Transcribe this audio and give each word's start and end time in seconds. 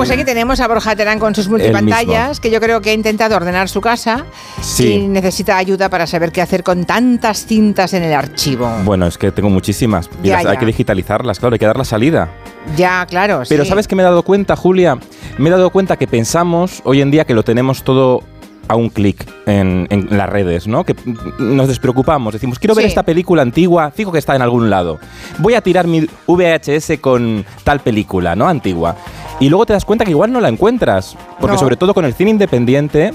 Pues 0.00 0.10
aquí 0.10 0.24
tenemos 0.24 0.60
a 0.60 0.66
Borja 0.68 0.96
Terán 0.96 1.18
con 1.18 1.34
sus 1.34 1.48
multipantallas, 1.48 2.40
que 2.40 2.50
yo 2.50 2.58
creo 2.60 2.80
que 2.80 2.90
ha 2.90 2.92
intentado 2.94 3.36
ordenar 3.36 3.68
su 3.68 3.80
casa 3.80 4.24
Sí. 4.62 4.86
y 4.94 5.08
necesita 5.08 5.56
ayuda 5.58 5.88
para 5.90 6.06
saber 6.06 6.32
qué 6.32 6.40
hacer 6.40 6.62
con 6.62 6.84
tantas 6.86 7.44
cintas 7.44 7.92
en 7.92 8.02
el 8.04 8.14
archivo. 8.14 8.68
Bueno, 8.84 9.06
es 9.06 9.18
que 9.18 9.30
tengo 9.30 9.50
muchísimas. 9.50 10.08
Y 10.22 10.28
Ya, 10.28 10.36
las- 10.42 10.46
Hay 10.46 10.56
que 10.56 10.66
digitalizarlas, 10.66 11.38
claro, 11.38 11.52
hay 11.54 11.58
que 11.58 11.66
dar 11.66 11.76
la 11.76 11.84
salida. 11.84 12.28
Ya, 12.76 13.04
claro. 13.06 13.42
Pero 13.48 13.64
sí. 13.64 13.68
¿sabes 13.68 13.86
qué 13.88 13.94
me 13.96 14.02
he 14.02 14.04
dado 14.04 14.22
cuenta, 14.22 14.56
Julia? 14.56 14.98
Me 15.38 15.48
he 15.48 15.52
dado 15.52 15.70
cuenta 15.70 15.96
que 15.96 16.06
pensamos 16.06 16.80
hoy 16.84 17.00
en 17.02 17.10
día 17.10 17.24
que 17.24 17.34
lo 17.34 17.42
tenemos 17.42 17.82
todo 17.84 18.22
a 18.70 18.76
un 18.76 18.88
clic 18.88 19.26
en, 19.46 19.88
en 19.90 20.06
las 20.16 20.28
redes, 20.28 20.68
¿no? 20.68 20.84
Que 20.84 20.94
nos 21.40 21.66
despreocupamos, 21.66 22.32
decimos, 22.32 22.58
quiero 22.60 22.74
ver 22.76 22.84
Sí. 22.84 22.88
esta 22.90 23.02
película 23.02 23.42
antigua, 23.42 23.90
fijo 23.90 24.12
que 24.12 24.18
está 24.20 24.36
en 24.36 24.42
algún 24.42 24.70
lado. 24.70 25.00
Voy 25.38 25.54
a 25.54 25.60
tirar 25.60 25.88
mi 25.88 26.06
VHS 26.28 26.98
con 27.00 27.44
tal 27.64 27.80
película, 27.80 28.36
¿no? 28.36 28.46
Antigua. 28.46 28.94
Y 29.40 29.48
luego 29.48 29.66
te 29.66 29.72
das 29.72 29.84
cuenta 29.84 30.04
que 30.04 30.12
igual 30.12 30.30
no 30.30 30.40
la 30.40 30.48
encuentras, 30.48 31.16
porque 31.40 31.54
No. 31.54 31.58
sobre 31.60 31.76
todo 31.76 31.94
con 31.94 32.04
el 32.04 32.14
cine 32.14 32.30
independiente, 32.30 33.12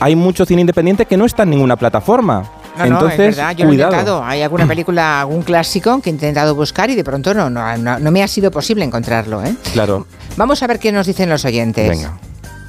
hay 0.00 0.16
mucho 0.16 0.46
cine 0.46 0.62
independiente 0.62 1.04
que 1.04 1.18
no 1.18 1.26
está 1.26 1.42
en 1.42 1.50
ninguna 1.50 1.76
plataforma. 1.76 2.44
No, 2.78 2.84
Entonces, 2.86 3.18
no, 3.18 3.24
es 3.26 3.36
verdad, 3.36 3.56
yo 3.56 3.66
cuidado. 3.66 3.90
lo 3.90 3.96
he 3.96 4.00
intentado. 4.00 4.24
Hay 4.24 4.40
alguna 4.42 4.66
película, 4.66 5.20
algún 5.20 5.42
clásico 5.42 6.00
que 6.00 6.08
he 6.08 6.12
intentado 6.14 6.54
buscar 6.54 6.88
y 6.90 6.94
de 6.94 7.04
pronto 7.04 7.32
no, 7.34 7.50
no, 7.50 7.76
no- 7.76 7.98
no 7.98 8.10
me 8.10 8.22
ha 8.22 8.26
sido 8.28 8.50
posible 8.50 8.84
encontrarlo. 8.86 9.44
¿eh? 9.44 9.54
Claro. 9.74 10.06
Vamos 10.38 10.62
a 10.62 10.66
ver 10.66 10.78
qué 10.78 10.90
nos 10.90 11.06
dicen 11.06 11.28
los 11.28 11.44
oyentes. 11.44 11.88
Venga. 11.90 12.18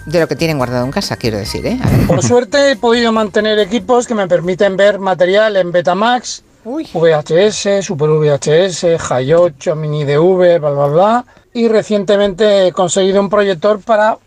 De 0.05 0.19
lo 0.19 0.27
que 0.27 0.35
tienen 0.35 0.57
guardado 0.57 0.85
en 0.85 0.91
casa, 0.91 1.17
quiero 1.17 1.37
decir. 1.37 1.65
¿eh? 1.65 1.79
Por 2.07 2.21
suerte 2.21 2.71
he 2.71 2.75
podido 2.75 3.11
mantener 3.11 3.57
equipos 3.57 4.05
que 4.05 4.13
me 4.13 4.27
permiten 4.27 4.77
ver 4.77 4.99
material 4.99 5.57
en 5.57 5.71
Betamax, 5.71 6.43
Uy. 6.63 6.87
VHS, 6.93 7.83
Super 7.83 8.09
VHS, 8.09 8.83
Hi 9.09 9.33
8, 9.33 9.75
Mini 9.75 10.03
DV, 10.03 10.59
bla 10.59 10.69
bla 10.71 10.87
bla. 10.87 11.25
Y 11.53 11.67
recientemente 11.67 12.67
he 12.67 12.71
conseguido 12.71 13.19
un 13.19 13.29
proyector 13.29 13.79
para 13.79 14.17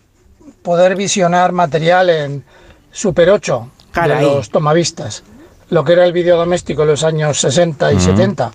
poder 0.63 0.97
visionar 0.97 1.53
material 1.53 2.11
en 2.11 2.45
Super 2.91 3.31
8 3.31 3.71
Caray. 3.93 4.25
de 4.25 4.35
los 4.35 4.51
tomavistas. 4.51 5.23
Lo 5.71 5.85
que 5.85 5.93
era 5.93 6.05
el 6.05 6.13
vídeo 6.13 6.37
doméstico 6.37 6.83
en 6.83 6.89
los 6.89 7.05
años 7.05 7.41
60 7.41 7.93
y 7.93 8.01
70 8.01 8.51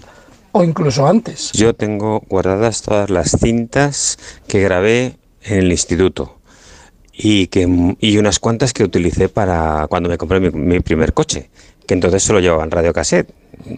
o 0.51 0.63
incluso 0.63 1.07
antes. 1.07 1.51
Yo 1.53 1.73
tengo 1.73 2.21
guardadas 2.27 2.81
todas 2.81 3.09
las 3.09 3.31
cintas 3.31 4.17
que 4.47 4.61
grabé 4.61 5.17
en 5.43 5.59
el 5.59 5.71
instituto 5.71 6.37
y, 7.13 7.47
que, 7.47 7.95
y 7.99 8.17
unas 8.17 8.39
cuantas 8.39 8.73
que 8.73 8.83
utilicé 8.83 9.29
para 9.29 9.87
cuando 9.87 10.09
me 10.09 10.17
compré 10.17 10.39
mi, 10.39 10.49
mi 10.49 10.79
primer 10.79 11.13
coche, 11.13 11.49
que 11.85 11.93
entonces 11.93 12.23
solo 12.23 12.39
llevaban 12.39 12.71
radiocassette, 12.71 13.29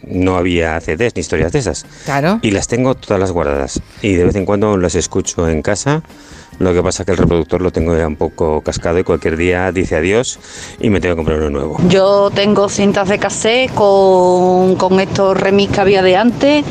no 0.07 0.37
había 0.37 0.79
CDs 0.79 1.15
ni 1.15 1.19
historias 1.19 1.51
de 1.51 1.59
esas. 1.59 1.85
Claro. 2.05 2.39
Y 2.41 2.51
las 2.51 2.67
tengo 2.67 2.95
todas 2.95 3.19
las 3.19 3.31
guardadas 3.31 3.81
y 4.01 4.13
de 4.13 4.25
vez 4.25 4.35
en 4.35 4.45
cuando 4.45 4.77
las 4.77 4.95
escucho 4.95 5.49
en 5.49 5.61
casa. 5.61 6.03
Lo 6.59 6.73
que 6.73 6.81
pasa 6.81 7.03
que 7.03 7.11
el 7.11 7.17
reproductor 7.17 7.61
lo 7.61 7.71
tengo 7.71 7.97
ya 7.97 8.07
un 8.07 8.15
poco 8.15 8.61
cascado 8.61 8.97
y 8.99 9.03
cualquier 9.03 9.35
día 9.35 9.71
dice 9.71 9.95
adiós 9.95 10.39
y 10.79 10.89
me 10.89 11.01
tengo 11.01 11.15
que 11.15 11.17
comprar 11.17 11.39
uno 11.39 11.49
nuevo. 11.49 11.77
Yo 11.89 12.29
tengo 12.33 12.69
cintas 12.69 13.09
de 13.09 13.19
cassette 13.19 13.73
con, 13.73 14.75
con 14.75 14.99
estos 14.99 15.37
remix 15.37 15.73
que 15.73 15.81
había 15.81 16.01
de 16.01 16.15
antes. 16.15 16.63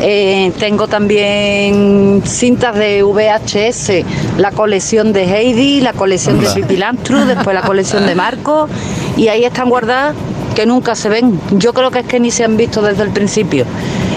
Eh, 0.00 0.52
tengo 0.58 0.86
también 0.86 2.22
cintas 2.24 2.76
de 2.76 3.02
VHS, 3.02 4.38
la 4.38 4.50
colección 4.50 5.12
de 5.12 5.24
Heidi, 5.24 5.80
la 5.80 5.92
colección 5.92 6.40
de 6.40 6.48
Pipi 6.50 6.76
Landtru, 6.76 7.24
después 7.24 7.54
la 7.54 7.62
colección 7.62 8.06
de 8.06 8.14
Marco. 8.14 8.68
Y 9.16 9.28
ahí 9.28 9.44
están 9.44 9.68
guardadas 9.68 10.14
que 10.54 10.66
nunca 10.66 10.94
se 10.94 11.08
ven. 11.08 11.40
Yo 11.52 11.72
creo 11.72 11.90
que 11.90 12.00
es 12.00 12.06
que 12.06 12.20
ni 12.20 12.30
se 12.30 12.44
han 12.44 12.56
visto 12.56 12.82
desde 12.82 13.02
el 13.02 13.10
principio. 13.10 13.64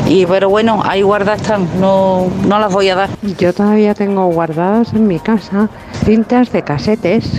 Y 0.09 0.25
pero 0.25 0.50
bueno, 0.50 0.81
ahí 0.86 1.02
guardadas 1.02 1.41
están, 1.41 1.67
no, 1.81 2.27
no 2.47 2.59
las 2.59 2.72
voy 2.72 2.88
a 2.89 2.95
dar. 2.95 3.09
Yo 3.38 3.53
todavía 3.53 3.94
tengo 3.94 4.27
guardadas 4.27 4.94
en 4.94 5.05
mi 5.05 5.19
casa 5.19 5.69
cintas 6.05 6.52
de 6.53 6.61
casetes 6.64 7.30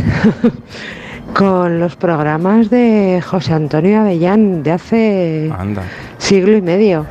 con 1.34 1.80
los 1.80 1.97
programas 1.97 2.69
de 2.69 3.22
José 3.26 3.54
Antonio 3.54 4.00
Avellán 4.00 4.62
de 4.62 4.72
hace 4.72 5.53
Anda. 5.56 5.82
siglo 6.19 6.56
y 6.56 6.62
medio. 6.62 7.06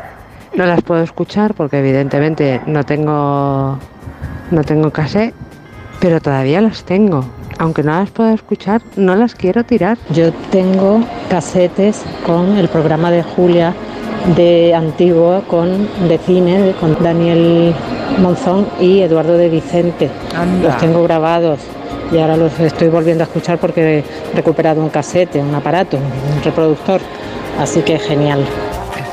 No 0.55 0.65
las 0.65 0.83
puedo 0.83 1.01
escuchar 1.01 1.55
porque 1.55 1.79
evidentemente 1.79 2.61
no 2.67 2.83
tengo 2.83 3.79
no 4.51 4.63
tengo 4.63 4.91
cassette, 4.91 5.33
pero 5.99 6.21
todavía 6.21 6.61
las 6.61 6.83
tengo. 6.83 7.25
Aunque 7.57 7.81
no 7.81 7.91
las 7.93 8.11
puedo 8.11 8.29
escuchar, 8.29 8.81
no 8.95 9.15
las 9.15 9.33
quiero 9.33 9.63
tirar. 9.63 9.97
Yo 10.13 10.31
tengo 10.51 11.03
casetes 11.29 12.03
con 12.25 12.55
el 12.57 12.69
programa 12.69 13.09
de 13.09 13.23
Julia 13.23 13.73
de 14.35 14.73
antiguo 14.73 15.41
con 15.47 15.88
de 16.07 16.17
cine 16.17 16.73
con 16.79 17.01
Daniel 17.01 17.73
Monzón 18.19 18.67
y 18.79 19.01
Eduardo 19.01 19.38
de 19.38 19.49
Vicente. 19.49 20.09
Anda. 20.35 20.69
Los 20.69 20.77
tengo 20.77 21.03
grabados 21.03 21.59
y 22.11 22.17
ahora 22.17 22.38
los 22.38 22.59
estoy 22.59 22.89
volviendo 22.89 23.23
a 23.23 23.27
escuchar 23.27 23.57
porque 23.57 23.99
he 23.99 24.35
recuperado 24.35 24.81
un 24.81 24.89
casete, 24.89 25.39
un 25.39 25.53
aparato, 25.53 25.97
un 25.97 26.43
reproductor. 26.43 27.01
Así 27.59 27.81
que 27.81 27.97
genial. 27.97 28.45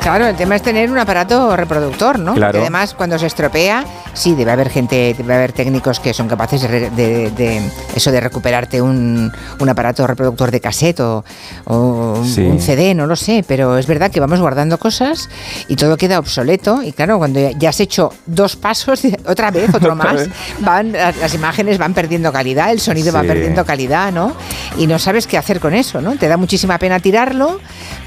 Claro, 0.05 0.27
el 0.27 0.37
tema 0.37 0.55
es 0.55 0.61
tener 0.61 0.91
un 0.91 0.99
aparato 0.99 1.57
reproductor, 1.57 2.19
¿no? 2.19 2.35
Claro. 2.35 2.53
Porque 2.53 2.61
además, 2.61 2.93
cuando 2.93 3.19
se 3.19 3.25
estropea, 3.27 3.87
sí, 4.13 4.35
debe 4.35 4.51
haber 4.53 4.69
gente, 4.69 5.15
debe 5.17 5.35
haber 5.35 5.53
técnicos 5.53 5.99
que 5.99 6.13
son 6.13 6.29
capaces 6.29 6.61
de, 6.61 6.69
re- 6.69 6.91
de- 6.91 7.31
de- 7.31 7.63
eso 7.97 8.13
de 8.13 8.21
recuperarte 8.21 8.83
un, 8.83 9.33
un 9.59 9.69
aparato 9.71 10.07
reproductor 10.07 10.51
de 10.51 10.61
cassette 10.61 11.01
o, 11.01 11.25
o 11.65 12.17
un- 12.19 12.29
Sí. 12.29 12.43
un 12.43 12.61
CD, 12.61 12.95
no 12.95 13.07
lo 13.07 13.17
sé, 13.17 13.47
pero 13.49 13.79
es 13.79 13.87
verdad 13.87 14.11
que 14.11 14.21
vamos 14.21 14.41
guardando 14.41 14.77
cosas 14.79 15.31
y 15.69 15.77
todo 15.77 15.97
queda 15.97 16.19
obsoleto 16.19 16.83
y 16.83 16.93
claro, 16.93 17.17
cuando 17.17 17.41
ya- 17.53 17.71
has 17.71 17.81
hecho 17.81 18.13
dos 18.27 18.57
pasos, 18.57 19.01
otra 19.27 19.51
vez, 19.51 19.75
otro 19.75 19.97
más, 19.97 20.29
van, 20.59 20.93
las 20.93 21.33
imágenes 21.33 21.79
van 21.79 21.95
perdiendo 21.95 22.31
calidad, 22.31 22.71
el 22.73 22.81
sonido 22.81 23.11
va 23.11 23.23
perdiendo 23.23 23.65
calidad, 23.65 24.13
¿no? 24.13 24.35
Y 24.77 24.87
no 24.87 24.99
sabes 24.99 25.27
qué 25.27 25.39
hacer 25.39 25.61
con 25.61 25.73
eso, 25.73 26.03
¿no? 26.03 26.17
Te 26.17 26.29
da 26.29 26.37
muchísima 26.37 26.79
pena 26.79 27.01
tirarlo, 27.01 27.59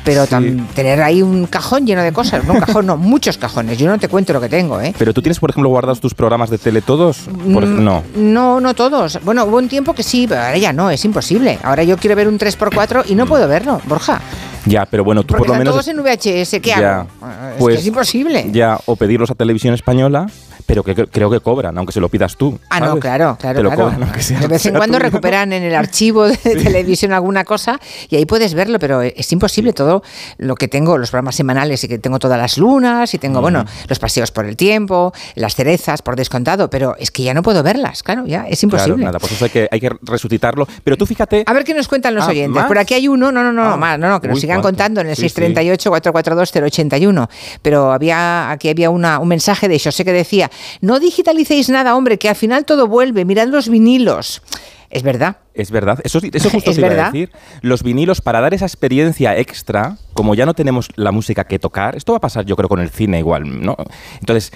pero 0.07 0.25
Sí. 0.25 0.57
tener 0.73 1.01
ahí 1.01 1.21
un 1.21 1.47
cajón 1.47 1.85
lleno 1.85 2.01
de 2.01 2.13
cosas, 2.13 2.45
no 2.45 2.53
un 2.53 2.59
cajón, 2.61 2.85
no, 2.85 2.95
muchos 2.97 3.37
cajones. 3.37 3.77
Yo 3.77 3.87
no 3.87 3.97
te 3.99 4.07
cuento 4.07 4.31
lo 4.31 4.39
que 4.39 4.47
tengo, 4.47 4.79
¿eh? 4.79 4.93
Pero 4.97 5.13
tú 5.13 5.21
tienes, 5.21 5.37
por 5.39 5.49
ejemplo, 5.49 5.67
guardados 5.69 5.99
tus 5.99 6.13
programas 6.13 6.49
de 6.49 6.57
tele 6.57 6.81
todos. 6.81 7.17
Por 7.53 7.65
Mm, 7.65 7.83
no. 7.83 8.03
No, 8.15 8.59
no 8.61 8.73
todos. 8.73 9.19
Bueno, 9.23 9.43
hubo 9.45 9.57
un 9.57 9.67
tiempo 9.67 9.93
que 9.93 10.03
sí, 10.03 10.25
pero 10.27 10.41
ahora 10.41 10.57
ya 10.57 10.71
no, 10.71 10.89
es 10.89 11.03
imposible. 11.03 11.59
Ahora 11.61 11.83
yo 11.83 11.97
quiero 11.97 12.15
ver 12.15 12.27
un 12.29 12.37
3x4 12.39 13.03
y 13.07 13.15
no 13.15 13.25
puedo 13.25 13.47
verlo, 13.49 13.81
Borja. 13.85 14.21
Ya, 14.65 14.85
pero 14.85 15.03
bueno, 15.03 15.23
tú 15.23 15.27
Porque 15.29 15.39
por 15.39 15.47
lo 15.47 15.53
están 15.53 15.59
menos. 15.59 15.73
todos 15.73 15.87
en 15.87 15.97
VHS, 16.43 16.59
¿qué 16.61 16.69
Ya, 16.69 16.99
hago? 17.01 17.09
Ah, 17.21 17.51
Es, 17.53 17.59
pues, 17.59 17.75
que 17.75 17.81
es 17.81 17.87
imposible. 17.87 18.47
Ya, 18.51 18.79
o 18.85 18.95
pedirlos 18.95 19.29
a 19.31 19.35
televisión 19.35 19.73
española, 19.73 20.27
pero 20.65 20.83
que 20.83 20.95
cre- 20.95 21.07
creo 21.11 21.29
que 21.29 21.39
cobran, 21.39 21.77
aunque 21.77 21.93
se 21.93 21.99
lo 21.99 22.09
pidas 22.09 22.35
tú. 22.35 22.59
Ah, 22.69 22.79
no, 22.79 22.99
claro, 22.99 23.37
claro, 23.39 23.57
Te 23.57 23.63
lo 23.63 23.69
claro. 23.69 23.83
cobran, 23.85 24.03
aunque 24.03 24.21
sea- 24.21 24.39
de 24.39 24.47
vez 24.47 24.65
en 24.65 24.75
cuando 24.75 24.99
recuperan 24.99 25.53
en 25.53 25.63
el 25.63 25.75
archivo 25.75 26.25
de 26.27 26.35
televisión 26.37 27.13
alguna 27.13 27.43
cosa 27.43 27.79
y 28.09 28.15
ahí 28.15 28.25
puedes 28.25 28.53
verlo, 28.53 28.79
pero 28.79 29.01
es 29.01 29.31
imposible 29.31 29.73
todo 29.73 30.03
lo 30.37 30.55
que 30.55 30.67
tengo, 30.67 30.97
los 30.97 31.11
programas 31.11 31.35
semanales 31.35 31.83
y 31.83 31.87
que 31.87 31.99
tengo 31.99 32.19
todas 32.19 32.37
las 32.39 32.57
lunas 32.57 33.13
y 33.13 33.17
tengo, 33.17 33.41
bueno, 33.41 33.65
los 33.87 33.99
paseos 33.99 34.31
por 34.31 34.45
el 34.45 34.55
tiempo, 34.55 35.13
las 35.35 35.55
cerezas 35.55 36.01
por 36.01 36.15
descontado, 36.15 36.69
pero 36.69 36.95
es 36.97 37.11
que 37.11 37.23
ya 37.23 37.33
no 37.33 37.41
puedo 37.43 37.63
verlas, 37.63 38.03
claro, 38.03 38.25
ya 38.25 38.47
es 38.47 38.59
Claro, 38.59 38.75
imposible. 38.77 39.05
nada, 39.05 39.19
pues 39.19 39.31
eso 39.33 39.45
hay 39.45 39.51
que, 39.51 39.67
hay 39.71 39.79
que 39.79 39.91
resucitarlo. 40.01 40.67
Pero 40.83 40.97
tú 40.97 41.05
fíjate. 41.05 41.43
A 41.45 41.53
ver 41.53 41.63
qué 41.63 41.73
nos 41.73 41.87
cuentan 41.87 42.15
los 42.15 42.25
Ah, 42.25 42.29
oyentes. 42.31 42.55
¿más? 42.55 42.65
Por 42.67 42.77
aquí 42.77 42.93
hay 42.93 43.07
uno, 43.07 43.31
no, 43.31 43.43
no, 43.43 43.51
no, 43.53 43.63
Ah, 43.63 43.69
no, 43.71 43.77
más, 43.77 43.99
no, 43.99 44.09
no, 44.09 44.19
que 44.21 44.27
nos 44.27 44.35
uy, 44.35 44.41
sigan 44.41 44.57
¿cuánto? 44.61 44.67
contando 44.77 45.01
en 45.01 45.07
el 45.07 45.15
Sí, 45.15 45.23
sí. 45.23 45.29
638 45.29 45.89
442 45.89 46.51
081. 46.73 47.29
Pero 47.61 47.91
había 47.91 48.49
aquí 48.51 48.69
había 48.69 48.89
una, 48.89 49.19
un 49.19 49.27
mensaje 49.27 49.67
de 49.67 49.79
José 49.79 50.03
que 50.05 50.13
decía, 50.13 50.46
no 50.81 50.99
digitalicéis 50.99 51.69
nada, 51.69 51.95
hombre, 51.95 52.17
que 52.17 52.29
al 52.29 52.35
final 52.35 52.65
todo 52.65 52.87
vuelve, 52.87 53.25
mirad 53.25 53.47
los 53.47 53.69
vinilos. 53.69 54.41
Es 54.89 55.03
verdad. 55.03 55.37
Es 55.53 55.69
verdad, 55.69 55.99
eso, 56.03 56.19
eso 56.31 56.49
justo 56.51 56.69
Es 56.71 56.75
te 56.77 56.81
iba 56.81 56.87
a 56.87 56.91
verdad. 56.91 57.05
decir. 57.11 57.31
Los 57.61 57.83
vinilos, 57.83 58.21
para 58.21 58.39
dar 58.39 58.53
esa 58.53 58.65
experiencia 58.65 59.37
extra, 59.37 59.97
como 60.13 60.33
ya 60.35 60.45
no 60.45 60.53
tenemos 60.53 60.89
la 60.95 61.11
música 61.11 61.43
que 61.43 61.59
tocar, 61.59 61.95
esto 61.95 62.13
va 62.13 62.17
a 62.19 62.21
pasar 62.21 62.45
yo 62.45 62.55
creo 62.55 62.69
con 62.69 62.79
el 62.79 62.89
cine 62.89 63.19
igual, 63.19 63.61
¿no? 63.61 63.75
Entonces, 64.21 64.53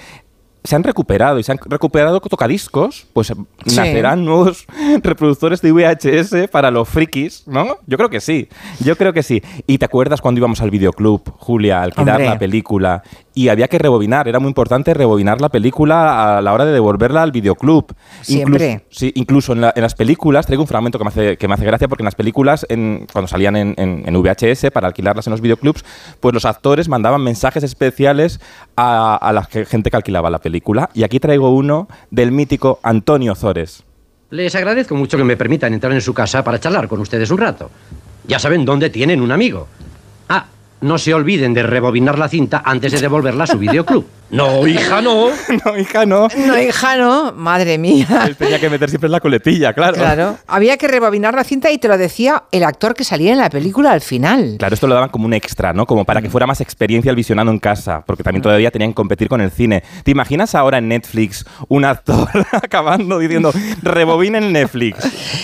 se 0.64 0.76
han 0.76 0.84
recuperado 0.84 1.40
y 1.40 1.42
se 1.42 1.50
han 1.50 1.58
recuperado 1.66 2.20
tocadiscos, 2.20 3.04
pues 3.12 3.26
Sí. 3.26 3.76
nacerán 3.76 4.24
nuevos 4.24 4.64
reproductores 5.02 5.60
de 5.60 5.72
VHS 5.72 6.48
para 6.50 6.70
los 6.70 6.88
frikis, 6.88 7.42
¿no? 7.48 7.78
Yo 7.86 7.96
creo 7.98 8.08
que 8.10 8.20
sí, 8.20 8.48
yo 8.78 8.96
creo 8.96 9.12
que 9.12 9.24
sí. 9.24 9.42
¿Y 9.66 9.78
te 9.78 9.84
acuerdas 9.86 10.20
cuando 10.20 10.38
íbamos 10.38 10.62
al 10.62 10.70
videoclub, 10.70 11.22
Julia, 11.36 11.80
a 11.80 11.82
alquilar 11.82 12.14
Hombre. 12.16 12.28
la 12.30 12.38
película? 12.38 13.02
Y 13.34 13.48
había 13.48 13.66
que 13.68 13.78
rebobinar, 13.78 14.28
era 14.28 14.38
muy 14.40 14.48
importante 14.48 14.92
rebobinar 14.92 15.40
la 15.40 15.48
película 15.48 16.36
a 16.36 16.42
la 16.42 16.52
hora 16.52 16.66
de 16.66 16.72
devolverla 16.72 17.22
al 17.22 17.32
videoclub. 17.32 17.94
Siempre. 18.20 18.72
Incluso- 18.72 18.86
Sí, 18.90 19.12
incluso 19.14 19.52
en, 19.54 19.62
la- 19.62 19.72
en 19.74 19.80
las 19.82 19.94
películas, 19.94 20.44
traigo 20.44 20.62
un 20.62 20.66
fragmento 20.68 20.98
que 20.98 21.04
me 21.04 21.08
hace, 21.08 21.36
que 21.38 21.48
me 21.48 21.54
hace 21.54 21.64
gracia, 21.64 21.88
porque 21.88 22.02
en 22.02 22.06
las 22.06 22.14
películas, 22.14 22.66
en- 22.68 23.06
cuando 23.10 23.28
salían 23.28 23.56
en, 23.56 23.74
en- 23.78 24.02
en 24.06 24.14
VHS 24.22 24.70
para 24.70 24.88
alquilarlas 24.88 25.26
en 25.26 25.30
los 25.30 25.40
videoclubs, 25.40 25.82
pues 26.20 26.34
los 26.34 26.44
actores 26.44 26.88
mandaban 26.90 27.22
mensajes 27.22 27.62
especiales 27.64 28.38
a, 28.76 29.16
a 29.16 29.32
la 29.32 29.44
ge- 29.44 29.64
gente 29.64 29.90
que 29.90 29.96
alquilaba 29.96 30.28
la 30.28 30.38
película. 30.38 30.90
Y 30.92 31.02
aquí 31.02 31.18
traigo 31.18 31.50
uno 31.50 31.88
del 32.10 32.32
mítico 32.32 32.80
Antonio 32.82 33.34
Zores. 33.34 33.82
Les 34.28 34.54
agradezco 34.54 34.94
mucho 34.94 35.16
que 35.16 35.24
me 35.24 35.36
permitan 35.38 35.72
entrar 35.74 35.92
en 35.92 36.00
su 36.02 36.12
casa 36.14 36.44
para 36.44 36.60
charlar 36.60 36.86
con 36.88 37.00
ustedes 37.00 37.30
un 37.30 37.38
rato. 37.38 37.70
Ya 38.26 38.38
saben 38.38 38.64
dónde 38.64 38.90
tienen 38.90 39.20
un 39.20 39.32
amigo. 39.32 39.68
Ah, 40.28 40.46
no 40.82 40.98
se 40.98 41.14
olviden 41.14 41.54
de 41.54 41.62
rebobinar 41.62 42.18
la 42.18 42.28
cinta 42.28 42.62
antes 42.64 42.92
de 42.92 43.00
devolverla 43.00 43.44
a 43.44 43.46
su 43.46 43.58
videoclub. 43.58 44.06
No, 44.32 44.66
hija, 44.66 45.02
no. 45.02 45.28
no, 45.66 45.76
hija, 45.76 46.06
no. 46.06 46.26
No, 46.46 46.58
hija, 46.58 46.96
no. 46.96 47.32
Madre 47.32 47.76
mía. 47.76 48.06
Él 48.26 48.34
tenía 48.34 48.58
que 48.58 48.70
meter 48.70 48.88
siempre 48.88 49.08
en 49.08 49.12
la 49.12 49.20
coletilla, 49.20 49.74
claro. 49.74 49.92
Claro. 49.98 50.38
Había 50.46 50.78
que 50.78 50.88
rebobinar 50.88 51.34
la 51.34 51.44
cinta 51.44 51.70
y 51.70 51.76
te 51.76 51.86
lo 51.86 51.98
decía 51.98 52.44
el 52.50 52.64
actor 52.64 52.94
que 52.94 53.04
salía 53.04 53.32
en 53.32 53.38
la 53.38 53.50
película 53.50 53.92
al 53.92 54.00
final. 54.00 54.54
Claro, 54.58 54.72
esto 54.72 54.86
lo 54.86 54.94
daban 54.94 55.10
como 55.10 55.26
un 55.26 55.34
extra, 55.34 55.74
¿no? 55.74 55.84
Como 55.84 56.06
para 56.06 56.22
que 56.22 56.30
fuera 56.30 56.46
más 56.46 56.62
experiencia 56.62 57.10
el 57.10 57.16
visionado 57.16 57.50
en 57.50 57.58
casa, 57.58 58.04
porque 58.06 58.22
también 58.22 58.40
todavía 58.40 58.70
tenían 58.70 58.92
que 58.92 58.94
competir 58.94 59.28
con 59.28 59.42
el 59.42 59.50
cine. 59.50 59.82
¿Te 60.02 60.12
imaginas 60.12 60.54
ahora 60.54 60.78
en 60.78 60.88
Netflix 60.88 61.44
un 61.68 61.84
actor 61.84 62.30
acabando 62.52 63.18
diciendo 63.18 63.52
rebobina 63.82 64.38
en 64.38 64.50
Netflix? 64.50 64.96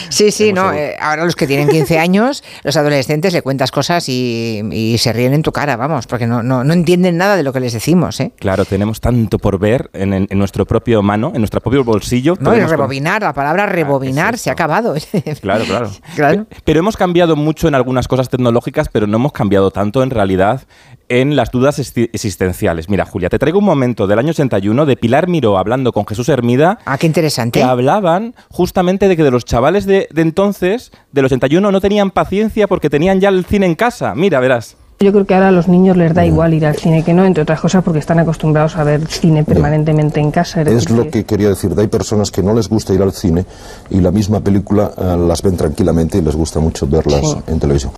Sí, 0.08 0.30
sí, 0.30 0.54
no. 0.54 0.72
eh, 0.72 0.96
ahora 0.98 1.26
los 1.26 1.36
que 1.36 1.46
tienen 1.46 1.68
15 1.68 1.98
años, 1.98 2.42
los 2.64 2.74
adolescentes 2.78 3.34
le 3.34 3.42
cuentas 3.42 3.70
cosas 3.70 4.08
y, 4.08 4.62
y 4.72 4.96
se 4.96 5.12
ríen 5.12 5.27
en 5.34 5.42
tu 5.42 5.52
cara, 5.52 5.76
vamos, 5.76 6.06
porque 6.06 6.26
no, 6.26 6.42
no, 6.42 6.64
no 6.64 6.72
entienden 6.72 7.16
nada 7.16 7.36
de 7.36 7.42
lo 7.42 7.52
que 7.52 7.60
les 7.60 7.72
decimos, 7.72 8.20
¿eh? 8.20 8.32
Claro, 8.38 8.64
tenemos 8.64 9.00
tanto 9.00 9.38
por 9.38 9.58
ver 9.58 9.90
en, 9.92 10.12
en- 10.12 10.26
en 10.30 10.38
nuestro 10.38 10.66
propio 10.66 11.02
mano, 11.02 11.32
en 11.34 11.40
nuestro 11.40 11.60
propio 11.60 11.84
bolsillo. 11.84 12.34
No, 12.34 12.40
y 12.40 12.44
Podemos 12.44 12.70
con- 12.70 12.78
rebobinar, 12.78 13.22
la 13.22 13.32
palabra 13.32 13.66
rebobinar 13.66 14.34
es 14.34 14.40
se 14.42 14.50
ha 14.50 14.52
acabado. 14.54 14.94
Claro, 15.40 15.64
claro. 15.64 15.90
Claro. 16.14 16.44
Pe- 16.44 16.56
Pero 16.64 16.80
hemos 16.80 16.96
cambiado 16.96 17.36
mucho 17.36 17.68
en 17.68 17.74
algunas 17.74 18.08
cosas 18.08 18.28
tecnológicas, 18.28 18.88
pero 18.88 19.06
no 19.06 19.16
hemos 19.16 19.32
cambiado 19.32 19.70
tanto 19.70 20.02
en 20.02 20.10
realidad 20.10 20.62
en 21.08 21.36
las 21.36 21.50
dudas 21.50 21.78
existenciales. 21.78 22.88
Mira, 22.88 23.06
Julia, 23.06 23.28
te 23.30 23.38
traigo 23.38 23.58
un 23.58 23.64
momento 23.64 24.06
del 24.06 24.18
año 24.18 24.30
81 24.30 24.84
de 24.86 24.96
Pilar 24.96 25.28
Miró 25.28 25.56
hablando 25.58 25.92
con 25.92 26.06
Jesús 26.06 26.28
Hermida. 26.28 26.78
Ah, 26.84 26.98
qué 26.98 27.06
interesante. 27.06 27.60
Que 27.60 27.64
hablaban 27.64 28.34
justamente 28.50 29.08
de 29.08 29.16
que 29.16 29.22
de 29.24 29.30
los 29.30 29.44
chavales 29.44 29.86
de, 29.86 30.08
de 30.12 30.22
entonces, 30.22 30.92
del 31.12 31.24
81, 31.26 31.70
no 31.72 31.80
tenían 31.80 32.10
paciencia 32.10 32.66
porque 32.66 32.90
tenían 32.90 33.20
ya 33.20 33.30
el 33.30 33.44
cine 33.46 33.66
en 33.66 33.74
casa. 33.74 34.14
Mira, 34.14 34.40
verás. 34.40 34.76
Yo 35.00 35.12
creo 35.12 35.24
que 35.26 35.34
ahora 35.34 35.48
a 35.48 35.52
los 35.52 35.68
niños 35.68 35.96
les 35.96 36.12
da 36.12 36.26
igual 36.26 36.54
ir 36.54 36.66
al 36.66 36.74
cine 36.74 37.04
que 37.04 37.14
no, 37.14 37.24
entre 37.24 37.44
otras 37.44 37.60
cosas 37.60 37.84
porque 37.84 38.00
están 38.00 38.18
acostumbrados 38.18 38.74
a 38.74 38.82
ver 38.82 39.06
cine 39.06 39.44
permanentemente 39.44 40.18
en 40.18 40.32
casa. 40.32 40.62
Es, 40.62 40.90
lo 40.90 41.08
que 41.08 41.24
quería 41.24 41.50
decir. 41.50 41.72
Hay 41.78 41.86
personas 41.86 42.32
que 42.32 42.42
no 42.42 42.52
les 42.52 42.68
gusta 42.68 42.92
ir 42.94 43.02
al 43.02 43.12
cine 43.12 43.44
y 43.90 44.00
la 44.00 44.10
misma 44.10 44.40
película 44.40 44.90
eh, 44.96 45.16
las 45.16 45.40
ven 45.42 45.56
tranquilamente 45.56 46.18
y 46.18 46.22
les 46.22 46.34
gusta 46.34 46.58
mucho 46.58 46.88
verlas 46.88 47.20
Sí. 47.20 47.36
en 47.46 47.60
televisión. 47.60 47.92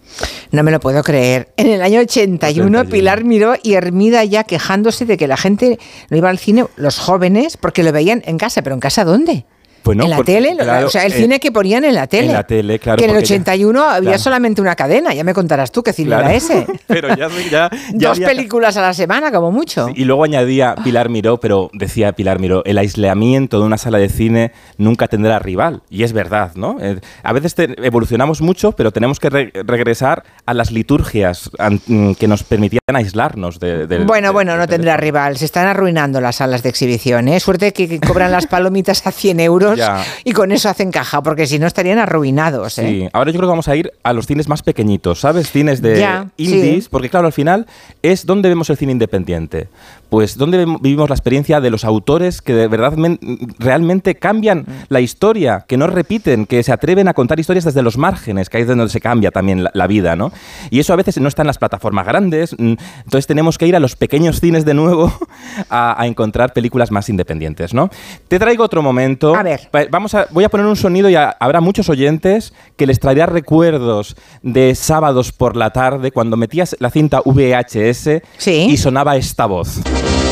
No 0.52 0.62
me 0.62 0.70
lo 0.70 0.78
puedo 0.78 1.02
creer. 1.02 1.48
En 1.56 1.68
el 1.68 1.80
año 1.80 2.00
81, 2.00 2.66
81. 2.80 2.90
Pilar 2.90 3.24
miró 3.24 3.54
y 3.62 3.74
Hermida 3.74 4.22
ya 4.24 4.44
quejándose 4.44 5.06
de 5.06 5.16
que 5.16 5.26
la 5.26 5.38
gente 5.38 5.78
no 6.10 6.18
iba 6.18 6.28
al 6.28 6.38
cine, 6.38 6.66
los 6.76 6.98
jóvenes, 6.98 7.56
porque 7.56 7.82
lo 7.82 7.92
veían 7.92 8.22
en 8.26 8.36
casa. 8.36 8.60
¿Pero 8.60 8.74
en 8.74 8.80
casa 8.80 9.04
dónde? 9.04 9.46
Pues 9.82 9.96
no, 9.96 10.04
en 10.04 10.10
la 10.10 10.22
tele, 10.22 10.54
claro, 10.58 10.86
o 10.86 10.90
sea, 10.90 11.06
el 11.06 11.12
eh, 11.12 11.16
cine 11.16 11.40
que 11.40 11.50
ponían 11.52 11.84
en 11.84 11.94
la 11.94 12.06
tele. 12.06 12.26
en 12.26 12.32
la 12.34 12.46
tele, 12.46 12.78
claro, 12.78 12.98
Que 12.98 13.04
en 13.04 13.10
el 13.10 13.16
porque 13.16 13.28
ya- 13.28 13.34
81 13.36 13.82
había 13.82 14.00
claro. 14.10 14.18
solamente 14.22 14.60
una 14.60 14.76
cadena, 14.76 15.14
ya 15.14 15.24
me 15.24 15.32
contarás 15.34 15.72
tú 15.72 15.82
qué 15.82 15.92
cine 15.92 16.08
Claro. 16.08 16.24
era 16.26 16.34
ese. 16.34 16.66
Pero 16.86 17.08
ya, 17.08 17.28
ya, 17.50 17.70
ya 17.94 18.08
Dos 18.08 18.18
había- 18.18 18.28
películas 18.28 18.76
a 18.76 18.82
la 18.82 18.92
semana, 18.94 19.30
como 19.32 19.50
mucho. 19.50 19.88
Y 19.94 20.04
luego 20.04 20.24
añadía 20.24 20.74
Pilar 20.84 21.08
Miró, 21.08 21.40
pero 21.40 21.70
decía 21.72 22.12
Pilar 22.12 22.38
Miró, 22.38 22.62
el 22.64 22.78
aislamiento 22.78 23.58
de 23.60 23.64
una 23.66 23.78
sala 23.78 23.98
de 23.98 24.08
cine 24.08 24.52
nunca 24.76 25.08
tendrá 25.08 25.38
rival. 25.38 25.82
Y 25.88 26.02
es 26.02 26.12
verdad, 26.12 26.52
¿no? 26.56 26.76
Eh, 26.80 27.00
a 27.22 27.32
veces 27.32 27.54
te- 27.54 27.74
evolucionamos 27.86 28.40
mucho, 28.42 28.72
pero 28.72 28.90
tenemos 28.92 29.18
que 29.18 29.30
re- 29.30 29.52
regresar 29.66 30.24
a 30.46 30.54
las 30.54 30.70
liturgias 30.70 31.50
mm, 31.86 32.12
que 32.12 32.28
nos 32.28 32.42
permitían 32.42 32.80
aislarnos 32.94 33.58
de, 33.60 33.86
Bueno, 34.04 34.28
de- 34.28 34.32
bueno, 34.32 34.52
del 34.52 34.60
no 34.60 34.66
tendrá 34.68 34.96
rival. 34.96 35.36
Se 35.36 35.44
están 35.44 35.66
arruinando 35.66 36.20
las 36.20 36.36
salas 36.36 36.62
de 36.62 36.68
exhibición. 36.68 37.28
¿eh? 37.28 37.40
Suerte 37.40 37.72
que 37.72 38.00
cobran 38.00 38.32
las 38.32 38.46
palomitas 38.46 39.06
a 39.06 39.12
100 39.12 39.40
euros 39.40 39.69
Ya. 39.78 40.04
y 40.24 40.32
con 40.32 40.52
eso 40.52 40.68
hacen 40.68 40.90
caja, 40.90 41.22
porque 41.22 41.46
si 41.46 41.58
no 41.58 41.66
estarían 41.66 41.98
arruinados. 41.98 42.78
¿eh? 42.78 42.86
Sí, 42.88 43.08
ahora 43.12 43.30
yo 43.30 43.38
creo 43.38 43.48
que 43.48 43.52
vamos 43.52 43.68
a 43.68 43.76
ir 43.76 43.92
a 44.02 44.12
los 44.12 44.26
cines 44.26 44.48
más 44.48 44.62
pequeñitos, 44.62 45.20
¿sabes? 45.20 45.50
Cines 45.50 45.80
de 45.82 45.98
Ya, 45.98 46.28
indies, 46.36 46.84
sí. 46.84 46.88
porque 46.90 47.08
claro, 47.08 47.26
al 47.26 47.32
final 47.32 47.66
es 48.02 48.26
donde 48.26 48.48
vemos 48.48 48.68
el 48.70 48.76
cine 48.76 48.92
independiente. 48.92 49.68
Pues 50.10 50.36
donde 50.36 50.66
vem- 50.66 50.78
vivimos 50.80 51.08
la 51.08 51.14
experiencia 51.14 51.60
de 51.60 51.70
los 51.70 51.84
autores 51.84 52.42
que 52.42 52.52
de 52.52 52.68
verdad 52.68 52.94
men- 52.96 53.18
realmente 53.58 54.16
cambian 54.16 54.60
Mm. 54.60 54.64
la 54.88 55.00
historia, 55.00 55.64
que 55.66 55.76
no 55.76 55.86
repiten, 55.86 56.46
que 56.46 56.62
se 56.62 56.72
atreven 56.72 57.08
a 57.08 57.14
contar 57.14 57.38
historias 57.40 57.64
desde 57.64 57.82
los 57.82 57.96
márgenes, 57.96 58.50
que 58.50 58.56
ahí 58.58 58.62
es 58.62 58.68
donde 58.68 58.88
se 58.88 59.00
cambia 59.00 59.30
también 59.30 59.64
la, 59.64 59.70
la 59.72 59.86
vida, 59.86 60.16
¿no? 60.16 60.32
Y 60.70 60.80
eso 60.80 60.92
a 60.92 60.96
veces 60.96 61.18
no 61.20 61.28
está 61.28 61.42
en 61.42 61.46
las 61.46 61.58
plataformas 61.58 62.04
grandes, 62.06 62.54
mm, 62.58 62.74
entonces 63.04 63.26
tenemos 63.26 63.56
que 63.56 63.66
ir 63.66 63.76
a 63.76 63.80
los 63.80 63.96
pequeños 63.96 64.40
cines 64.40 64.64
de 64.64 64.74
nuevo 64.74 65.12
a, 65.70 66.00
a 66.00 66.06
encontrar 66.06 66.52
películas 66.52 66.90
más 66.90 67.08
independientes, 67.08 67.72
¿no? 67.72 67.88
Te 68.28 68.38
traigo 68.38 68.64
otro 68.64 68.82
momento. 68.82 69.34
A 69.36 69.42
ver. 69.42 69.68
Va- 69.74 69.86
Vamos 69.90 70.14
a, 70.14 70.26
voy 70.30 70.44
a 70.44 70.48
poner 70.48 70.66
un 70.66 70.76
sonido 70.76 71.08
y 71.08 71.14
a- 71.14 71.36
habrá 71.38 71.60
muchos 71.60 71.88
oyentes 71.88 72.52
que 72.76 72.86
les 72.86 72.98
traerá 73.00 73.26
recuerdos 73.26 74.16
de 74.42 74.74
sábados 74.74 75.30
por 75.32 75.56
la 75.56 75.70
tarde 75.70 76.10
cuando 76.10 76.36
metías 76.36 76.76
la 76.80 76.90
cinta 76.90 77.20
VHS 77.24 78.22
Sí. 78.38 78.66
y 78.70 78.76
sonaba 78.76 79.16
esta 79.16 79.46
voz. 79.46 79.80
Thank 80.02 80.24
you. 80.24 80.29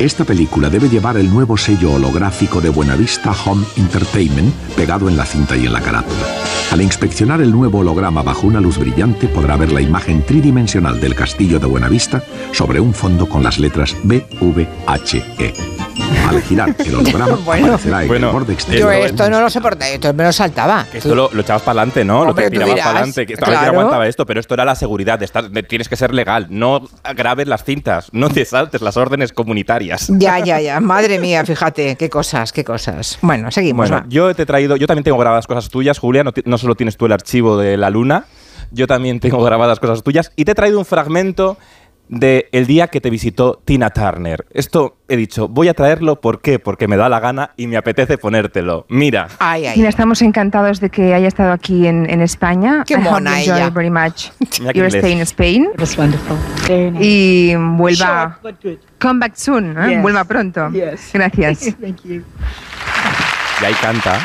Esta 0.00 0.24
película 0.24 0.70
debe 0.70 0.88
llevar 0.88 1.18
el 1.18 1.28
nuevo 1.30 1.58
sello 1.58 1.92
holográfico 1.92 2.60
de 2.62 2.70
Buenavista 2.70 3.32
Home 3.44 3.66
Entertainment 3.76 4.52
pegado 4.74 5.10
en 5.10 5.16
la 5.16 5.26
cinta 5.26 5.56
y 5.56 5.66
en 5.66 5.74
la 5.74 5.80
carátula. 5.82 6.26
Al 6.72 6.80
inspeccionar 6.80 7.42
el 7.42 7.52
nuevo 7.52 7.80
holograma 7.80 8.22
bajo 8.22 8.46
una 8.46 8.60
luz 8.60 8.78
brillante 8.78 9.28
podrá 9.28 9.56
ver 9.56 9.72
la 9.72 9.82
imagen 9.82 10.22
tridimensional 10.22 11.00
del 11.00 11.14
castillo 11.14 11.58
de 11.60 11.66
Buenavista 11.66 12.22
sobre 12.52 12.80
un 12.80 12.94
fondo 12.94 13.28
con 13.28 13.42
las 13.42 13.58
letras 13.58 13.94
BVHE. 14.04 15.52
Al 16.28 16.40
girar 16.42 16.74
el 16.78 16.94
holograma 16.94 17.26
Bueno. 17.44 17.66
aparecerá 17.66 18.02
en 18.02 18.08
Bueno, 18.08 18.26
el 18.28 18.32
borde 18.32 18.52
exterior. 18.54 18.92
Yo 18.92 19.04
Esto- 19.04 19.28
no 19.30 19.40
lo 19.40 19.50
soportaba, 19.50 19.90
esto 19.90 20.14
me 20.14 20.24
lo 20.24 20.32
saltaba. 20.32 20.86
Que 20.90 20.98
esto 20.98 21.14
lo, 21.14 21.28
lo 21.32 21.40
echabas 21.42 21.62
para 21.62 21.80
adelante, 21.82 22.04
¿no? 22.04 22.20
Hombre, 22.22 22.44
lo 22.44 22.50
tirabas 22.50 22.74
para 22.78 22.90
adelante. 22.90 23.26
Que 23.26 23.34
claro. 23.34 23.72
aguantaba 23.72 24.06
esto, 24.06 24.24
pero 24.24 24.38
esto 24.40 24.54
era 24.54 24.64
la 24.64 24.76
seguridad 24.76 25.18
de 25.18 25.24
estar. 25.26 25.50
de- 25.50 25.62
tienes 25.64 25.88
que 25.88 25.96
ser 25.96 26.14
legal. 26.14 26.46
No 26.48 26.82
grabes 27.16 27.48
las 27.48 27.64
cintas. 27.64 28.08
No 28.12 28.30
te 28.30 28.44
saltes 28.44 28.80
las 28.80 28.96
órdenes 28.96 29.32
comunitarias. 29.32 29.89
Ya, 30.08 30.38
ya, 30.38 30.60
ya. 30.60 30.80
Madre 30.80 31.18
mía, 31.18 31.44
fíjate, 31.44 31.96
qué 31.96 32.08
cosas, 32.08 32.52
qué 32.52 32.64
cosas. 32.64 33.18
Bueno, 33.22 33.50
seguimos. 33.50 33.88
Bueno, 33.88 34.04
va. 34.04 34.08
yo 34.08 34.34
te 34.34 34.42
he 34.42 34.46
traído, 34.46 34.76
yo 34.76 34.86
también 34.86 35.04
tengo 35.04 35.18
grabadas 35.18 35.46
cosas 35.46 35.68
tuyas, 35.68 35.98
Julia, 35.98 36.24
no, 36.24 36.32
no 36.44 36.58
solo 36.58 36.74
tienes 36.74 36.96
tú 36.96 37.06
el 37.06 37.12
archivo 37.12 37.56
de 37.56 37.76
la 37.76 37.90
luna, 37.90 38.26
yo 38.70 38.86
también 38.86 39.20
tengo 39.20 39.42
grabadas 39.42 39.80
cosas 39.80 40.02
tuyas 40.02 40.32
y 40.36 40.44
te 40.44 40.52
he 40.52 40.54
traído 40.54 40.78
un 40.78 40.84
fragmento 40.84 41.56
de 42.10 42.48
el 42.50 42.66
día 42.66 42.88
que 42.88 43.00
te 43.00 43.08
visitó 43.08 43.62
Tina 43.64 43.90
Turner. 43.90 44.44
Esto 44.52 44.96
he 45.08 45.16
dicho, 45.16 45.46
voy 45.46 45.68
a 45.68 45.74
traerlo, 45.74 46.20
¿por 46.20 46.40
qué? 46.40 46.58
Porque 46.58 46.88
me 46.88 46.96
da 46.96 47.08
la 47.08 47.20
gana 47.20 47.52
y 47.56 47.68
me 47.68 47.76
apetece 47.76 48.18
ponértelo. 48.18 48.84
Mira. 48.88 49.28
Ay, 49.38 49.66
ay. 49.66 49.74
Tina, 49.74 49.88
estamos 49.88 50.20
encantados 50.20 50.80
de 50.80 50.90
que 50.90 51.14
haya 51.14 51.28
estado 51.28 51.52
aquí 51.52 51.86
en, 51.86 52.10
en 52.10 52.20
España. 52.20 52.84
Qué 52.84 52.94
I 52.94 52.98
mona 52.98 53.30
you 53.34 53.52
enjoy 53.52 53.56
ella. 53.58 53.70
very 53.70 53.90
much 53.90 54.30
your 54.74 54.86
stay 54.86 55.12
in 55.12 55.20
Spain. 55.20 55.68
It 55.72 55.80
was 55.80 55.96
wonderful. 55.96 56.36
Very 56.66 56.90
nice. 56.90 57.04
Y 57.06 57.54
vuelva. 57.56 58.40
Come 59.00 59.20
back 59.20 59.36
soon. 59.36 59.76
¿eh? 59.78 59.90
Yes. 59.90 60.02
Vuelva 60.02 60.24
pronto. 60.24 60.68
Yes. 60.70 61.10
Gracias. 61.12 61.76
Thank 61.80 62.02
you. 62.04 62.24
Y 63.62 63.64
ahí 63.64 63.74
canta. 63.80 64.18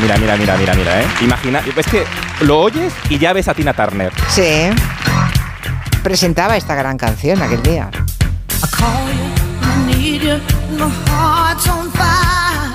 Mira, 0.00 0.16
mira, 0.16 0.36
mira, 0.38 0.56
mira, 0.56 0.74
mira, 0.74 1.02
¿eh? 1.02 1.04
Imagina, 1.20 1.60
es 1.76 1.86
que 1.86 2.04
lo 2.40 2.58
oyes 2.62 2.94
y 3.10 3.18
ya 3.18 3.34
ves 3.34 3.48
a 3.48 3.54
Tina 3.54 3.74
Turner. 3.74 4.10
Sí. 4.28 4.70
Presentaba 6.02 6.56
esta 6.56 6.74
gran 6.74 6.96
canción 6.96 7.42
aquel 7.42 7.62
día. 7.62 7.90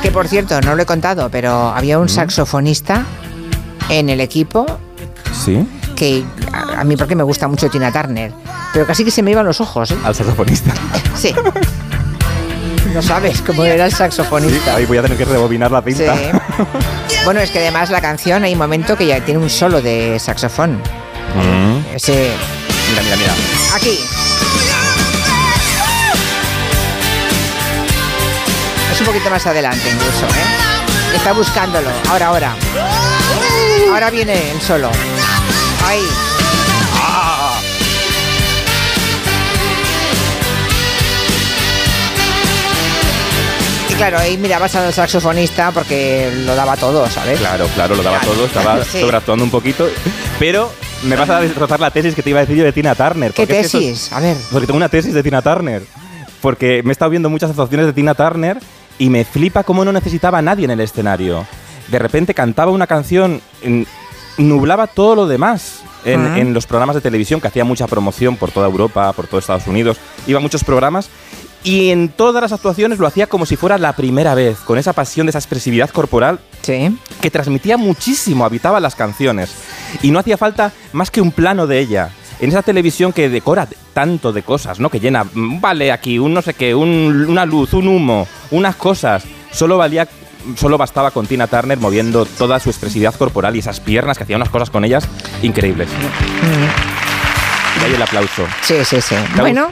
Que 0.01 0.12
por 0.12 0.27
cierto, 0.27 0.62
no 0.62 0.75
lo 0.75 0.84
he 0.84 0.86
contado, 0.86 1.29
pero 1.29 1.70
había 1.70 1.98
un 1.98 2.08
saxofonista 2.10 3.03
en 3.89 4.10
el 4.10 4.22
equipo 4.22 4.65
¿Sí? 5.34 5.67
que 5.96 6.24
a, 6.53 6.82
a 6.82 6.84
mí 6.84 6.96
porque 6.96 7.15
me 7.15 7.24
gusta 7.24 7.48
mucho 7.48 7.70
Tina 7.70 7.91
Turner, 7.91 8.32
pero 8.74 8.86
casi 8.86 9.03
que 9.03 9.12
se 9.12 9.24
me 9.24 9.32
iban 9.32 9.46
los 9.46 9.62
ojos, 9.62 9.91
¿eh? 9.91 9.98
Al 10.03 10.13
saxofonista. 10.13 10.74
Sí. 11.15 11.34
No 12.94 13.01
sabes 13.01 13.41
cómo 13.41 13.63
era 13.63 13.86
el 13.86 13.91
saxofonista. 13.91 14.75
Ahí 14.75 14.86
voy 14.86 14.98
a 14.98 15.01
tener 15.01 15.17
que 15.17 15.25
rebobinar 15.25 15.72
la 15.72 15.82
Sí. 15.82 15.94
cinta. 15.94 16.15
Bueno, 17.25 17.39
es 17.39 17.50
que 17.50 17.60
además 17.60 17.89
la 17.89 18.00
canción 18.01 18.44
hay 18.44 18.53
un 18.53 18.60
momento 18.60 18.96
que 18.96 19.08
ya 19.08 19.20
tiene 19.22 19.39
un 19.39 19.50
solo 19.50 19.82
de 19.82 20.20
saxofón. 20.20 20.74
Mm. 21.36 21.96
Ese. 21.96 22.29
Mira, 22.89 23.01
mira, 23.04 23.15
mira. 23.18 23.34
Aquí. 23.75 24.00
Es 28.92 29.00
un 29.01 29.06
poquito 29.08 29.30
más 29.30 29.46
adelante 29.46 29.89
incluso, 29.89 30.25
¿eh? 30.25 31.15
Está 31.15 31.34
buscándolo. 31.34 31.89
Ahora, 32.10 32.27
ahora. 32.27 32.56
Ahora 33.92 34.10
viene 34.10 34.51
el 34.51 34.62
solo. 34.62 34.89
Ahí. 35.86 36.08
Y 43.89 43.94
claro, 43.94 44.18
ahí 44.18 44.38
mirabas 44.38 44.75
al 44.75 44.92
saxofonista 44.94 45.72
porque 45.72 46.32
lo 46.46 46.56
daba 46.56 46.75
todo, 46.75 47.10
¿sabes? 47.10 47.39
Claro, 47.39 47.68
claro, 47.75 47.96
lo 47.96 48.04
daba 48.04 48.20
Claro. 48.20 48.34
todo, 48.34 48.46
estaba 48.48 48.84
Sí. 48.92 49.00
sobreactuando 49.01 49.44
un 49.44 49.51
poquito. 49.51 49.88
Pero 50.39 50.72
me 51.04 51.16
vas 51.16 51.30
a 51.30 51.40
destrozar 51.40 51.80
la 51.80 51.92
tesis 51.92 52.16
que 52.16 52.24
te 52.24 52.30
iba 52.32 52.40
a 52.40 52.42
decir 52.42 52.58
yo 52.58 52.64
de 52.64 52.72
Tina 52.74 52.96
Turner. 52.96 53.32
¿Qué 53.34 53.44
porque 53.44 53.60
es 53.60 53.72
que 53.72 53.78
eso- 53.78 53.80
tesis? 53.80 54.12
A 54.14 54.20
ver. 54.20 54.38
porque 54.52 54.66
tengo 54.68 54.78
una 54.78 54.90
tesis 54.90 55.14
de 55.14 55.22
Tina 55.24 55.42
Turner. 55.42 55.84
Porque 56.42 56.82
me 56.84 56.90
he 56.90 56.94
estado 56.94 57.10
viendo 57.12 57.30
muchas 57.30 57.50
actuaciones 57.50 57.88
de 57.88 57.94
Tina 57.94 58.14
Turner 58.14 58.60
y 59.00 59.10
me 59.10 59.25
flipa 59.25 59.64
cómo 59.64 59.84
no 59.84 59.92
necesitaba 59.92 60.38
a 60.40 60.42
nadie 60.42 60.66
en 60.66 60.72
el 60.72 60.80
escenario. 60.80 61.46
De 61.88 62.00
repente 62.00 62.34
cantaba 62.34 62.72
una 62.72 62.88
canción 62.88 63.42
nublaba 64.38 64.88
todo 64.88 65.16
lo 65.16 65.28
demás. 65.28 65.82
En, 66.04 66.22
Ah. 66.24 66.38
en 66.40 66.54
los 66.54 66.68
programas 66.68 66.96
de 66.96 67.02
televisión, 67.02 67.42
que 67.42 67.48
hacía 67.48 67.66
mucha 67.66 67.88
promoción 67.88 68.36
por 68.38 68.52
toda 68.52 68.68
Europa, 68.68 69.12
por 69.14 69.25
todo 69.25 69.40
Estados 69.40 69.66
Unidos, 69.66 69.98
iba 70.28 70.38
a 70.38 70.42
muchos 70.42 70.64
programas 70.64 71.10
y 71.65 71.89
en 71.89 72.07
todas 72.10 72.41
las 72.41 72.53
actuaciones 72.53 72.98
lo 73.00 73.07
hacía 73.07 73.27
como 73.27 73.45
si 73.45 73.57
fuera 73.57 73.77
la 73.77 73.91
primera 73.93 74.34
vez, 74.36 74.60
con 74.60 74.77
esa 74.77 74.93
pasión, 74.93 75.25
de 75.25 75.31
esa 75.31 75.39
expresividad 75.39 75.89
corporal 75.89 76.39
que 77.22 77.29
transmitía 77.31 77.75
muchísimo, 77.75 78.45
habitaba 78.45 78.79
las 78.79 78.95
canciones. 78.95 79.51
Y 80.01 80.12
no 80.12 80.19
hacía 80.19 80.38
falta 80.38 80.72
más 80.93 81.12
que 81.12 81.19
un 81.22 81.31
plano 81.31 81.67
de 81.67 81.79
ella. 81.79 82.12
En 82.39 82.50
esa 82.50 82.62
televisión 82.62 83.12
que 83.13 83.29
decora 83.29 83.67
tanto 83.93 84.31
de 84.31 84.43
cosas, 84.43 84.79
¿no? 84.79 84.89
Que 84.89 85.00
llena, 85.00 85.24
mm, 85.24 85.60
vale, 85.60 85.91
aquí, 85.91 86.19
un 86.19 86.34
no 86.34 86.41
sé 86.41 86.53
qué, 86.53 86.75
un- 86.75 87.25
una 87.27 87.45
luz, 87.45 87.74
un 87.74 87.88
humo, 87.88 88.27
unas 88.51 88.75
cosas. 88.75 89.24
Solo 89.51 89.77
valía, 89.77 90.07
solo 90.57 90.77
bastaba 90.77 91.12
con 91.12 91.25
Tina 91.27 91.48
Turner 91.48 91.79
moviendo 91.79 92.25
toda 92.25 92.60
su 92.60 92.69
expresividad 92.69 93.15
corporal 93.15 93.55
y 93.55 93.60
esas 93.60 93.79
piernas 93.79 94.17
que 94.17 94.25
hacía 94.25 94.36
unas 94.36 94.50
cosas 94.50 94.69
con 94.69 94.84
ellas 94.86 95.07
increíbles. 95.41 95.89
Y 97.81 97.86
ahí 97.86 97.93
el 97.93 98.01
aplauso. 98.01 98.45
Sí, 98.62 98.84
sí, 98.86 99.01
sí. 99.01 99.15
Bueno, 99.38 99.69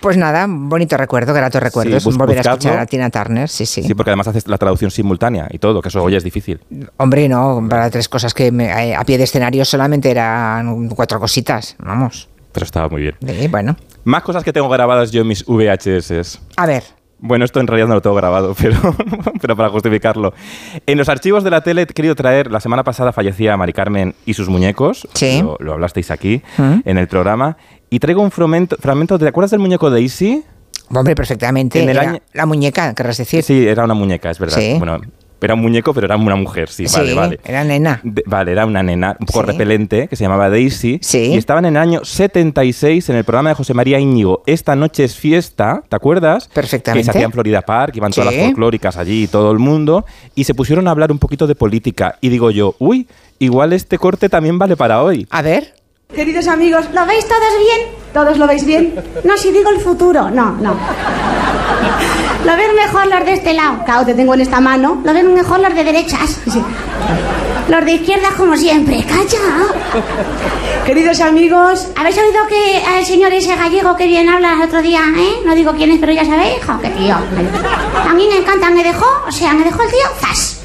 pues 0.00 0.16
nada, 0.16 0.46
bonito 0.48 0.96
recuerdo, 0.96 1.32
grato 1.34 1.58
recuerdo. 1.60 1.96
es 1.96 2.04
bus- 2.04 2.16
volver 2.16 2.38
a 2.38 2.40
escuchar 2.42 2.78
a 2.78 2.86
Tina 2.86 3.10
Turner, 3.10 3.48
sí, 3.48 3.66
sí. 3.66 3.82
Sí, 3.82 3.94
porque 3.94 4.10
además 4.10 4.28
haces 4.28 4.46
la 4.48 4.58
traducción 4.58 4.90
simultánea 4.90 5.46
y 5.50 5.58
todo, 5.58 5.80
que 5.82 5.88
eso 5.88 6.02
hoy 6.02 6.14
es 6.16 6.24
difícil. 6.24 6.60
Hombre, 6.96 7.28
no, 7.28 7.64
para 7.68 7.90
tres 7.90 8.08
cosas 8.08 8.34
que 8.34 8.50
me- 8.52 8.66
eh, 8.90 8.94
a 8.94 9.04
pie 9.04 9.18
de 9.18 9.24
escenario 9.24 9.64
solamente 9.64 10.10
eran 10.10 10.88
cuatro 10.88 11.18
cositas, 11.20 11.76
vamos. 11.78 12.28
Pero 12.52 12.64
estaba 12.64 12.88
muy 12.88 13.02
bien. 13.02 13.14
Sí, 13.26 13.48
bueno. 13.48 13.76
Más 14.04 14.22
cosas 14.22 14.42
que 14.42 14.52
tengo 14.52 14.68
grabadas 14.68 15.10
yo 15.10 15.20
en 15.22 15.28
mis 15.28 15.44
VHS. 15.46 16.40
A 16.56 16.66
ver. 16.66 16.84
Bueno, 17.18 17.44
esto 17.46 17.60
en 17.60 17.66
realidad 17.66 17.88
no 17.88 17.94
lo 17.94 18.02
tengo 18.02 18.14
grabado, 18.16 18.54
pero, 18.60 18.76
pero 19.40 19.56
para 19.56 19.70
justificarlo. 19.70 20.34
En 20.86 20.98
los 20.98 21.08
archivos 21.08 21.44
de 21.44 21.50
la 21.50 21.62
tele 21.62 21.82
he 21.82 21.86
querido 21.86 22.14
traer, 22.14 22.50
la 22.52 22.60
semana 22.60 22.84
pasada 22.84 23.12
fallecía 23.12 23.56
Mari 23.56 23.72
Carmen 23.72 24.14
y 24.26 24.34
sus 24.34 24.48
muñecos, 24.48 25.08
Sí. 25.14 25.40
lo, 25.42 25.56
lo 25.60 25.72
hablasteis 25.72 26.10
aquí 26.10 26.42
¿Mm? 26.58 26.80
en 26.84 26.98
el 26.98 27.08
programa, 27.08 27.56
y 27.88 27.98
traigo 28.00 28.20
un 28.22 28.30
fragmento, 28.30 28.76
fragmento 28.78 29.18
¿te 29.18 29.26
acuerdas 29.28 29.50
del 29.50 29.60
muñeco 29.60 29.88
Daisy? 29.90 30.44
Hombre, 30.94 31.14
perfectamente. 31.16 31.82
En 31.82 31.88
el 31.88 31.96
Era 31.96 32.10
año- 32.10 32.20
La 32.32 32.46
muñeca, 32.46 32.94
querrás 32.94 33.16
decir. 33.16 33.42
Sí, 33.42 33.66
era 33.66 33.84
una 33.84 33.94
muñeca, 33.94 34.30
es 34.30 34.38
verdad. 34.38 34.58
Sí. 34.58 34.74
Bueno, 34.78 35.00
era 35.40 35.54
un 35.54 35.60
muñeco, 35.60 35.92
pero 35.94 36.06
era 36.06 36.16
una 36.16 36.34
mujer, 36.36 36.68
sí, 36.68 36.84
vale, 36.92 37.08
Sí, 37.10 37.14
vale. 37.14 37.40
Era 37.44 37.62
nena. 37.64 38.00
De- 38.02 38.22
vale, 38.26 38.52
era 38.52 38.66
una 38.66 38.82
nena 38.82 39.16
un 39.20 39.26
poco 39.26 39.40
Sí. 39.40 39.46
repelente 39.46 40.08
que 40.08 40.16
se 40.16 40.24
llamaba 40.24 40.48
Daisy. 40.50 40.98
Sí. 41.02 41.32
Y 41.32 41.36
estaban 41.36 41.64
en 41.66 41.76
el 41.76 41.82
año 41.82 42.00
76 42.04 43.08
en 43.10 43.16
el 43.16 43.24
programa 43.24 43.50
de 43.50 43.54
José 43.54 43.74
María 43.74 43.98
Íñigo. 43.98 44.42
Esta 44.46 44.74
noche 44.76 45.04
es 45.04 45.14
fiesta, 45.16 45.82
¿te 45.88 45.96
acuerdas? 45.96 46.48
Perfectamente. 46.52 47.00
Que 47.00 47.04
se 47.04 47.10
hacía 47.10 47.26
en 47.26 47.32
Florida 47.32 47.62
Park, 47.62 47.94
iban 47.96 48.12
todas 48.12 48.34
las 48.34 48.44
folclóricas 48.44 48.96
allí 48.96 49.24
y 49.24 49.26
todo 49.28 49.50
el 49.52 49.58
mundo. 49.58 50.04
Y 50.34 50.44
se 50.44 50.54
pusieron 50.54 50.88
a 50.88 50.90
hablar 50.90 51.12
un 51.12 51.18
poquito 51.18 51.46
de 51.46 51.54
política. 51.54 52.16
Y 52.20 52.28
digo 52.28 52.50
yo, 52.50 52.74
uy, 52.78 53.06
igual 53.38 53.72
este 53.72 53.98
corte 53.98 54.28
también 54.28 54.58
vale 54.58 54.76
para 54.76 55.02
hoy. 55.02 55.26
A 55.30 55.42
ver. 55.42 55.74
Queridos 56.14 56.46
amigos, 56.46 56.86
¿lo 56.92 57.04
veis 57.04 57.26
todos 57.26 57.58
bien? 57.58 57.88
¿Todos 58.14 58.38
lo 58.38 58.46
veis 58.46 58.64
bien? 58.64 58.94
No, 59.24 59.36
si 59.36 59.50
digo 59.50 59.70
el 59.70 59.80
futuro, 59.80 60.30
no, 60.30 60.52
no. 60.52 60.74
Lo 62.44 62.56
ven 62.56 62.74
mejor 62.76 63.06
los 63.08 63.24
de 63.24 63.32
este 63.34 63.52
lado, 63.52 63.84
claro, 63.84 64.06
te 64.06 64.14
tengo 64.14 64.32
en 64.34 64.40
esta 64.40 64.60
mano. 64.60 65.02
Lo 65.04 65.12
ven 65.12 65.34
mejor 65.34 65.58
los 65.58 65.74
de 65.74 65.82
derechas. 65.84 66.40
Sí. 66.50 66.62
Los 67.68 67.84
de 67.84 67.92
izquierdas 67.92 68.32
como 68.34 68.56
siempre, 68.56 69.04
calla. 69.04 70.04
Queridos 70.86 71.20
amigos, 71.20 71.88
¿habéis 71.96 72.16
oído 72.16 72.46
que 72.48 72.84
al 72.86 73.04
señor 73.04 73.32
ese 73.32 73.56
gallego 73.56 73.96
que 73.96 74.06
bien 74.06 74.28
habla 74.28 74.54
el 74.54 74.62
otro 74.62 74.80
día, 74.80 75.02
eh? 75.16 75.40
No 75.44 75.54
digo 75.56 75.72
quién 75.72 75.90
es, 75.90 75.98
pero 75.98 76.12
ya 76.12 76.24
sabéis, 76.24 76.60
qué 76.82 76.90
tío. 76.90 77.16
A 77.16 78.14
mí 78.14 78.28
me 78.30 78.38
encanta, 78.38 78.70
me 78.70 78.84
dejó, 78.84 79.06
o 79.26 79.32
sea, 79.32 79.52
me 79.52 79.64
dejó 79.64 79.82
el 79.82 79.90
tío, 79.90 80.06
¡zas! 80.20 80.60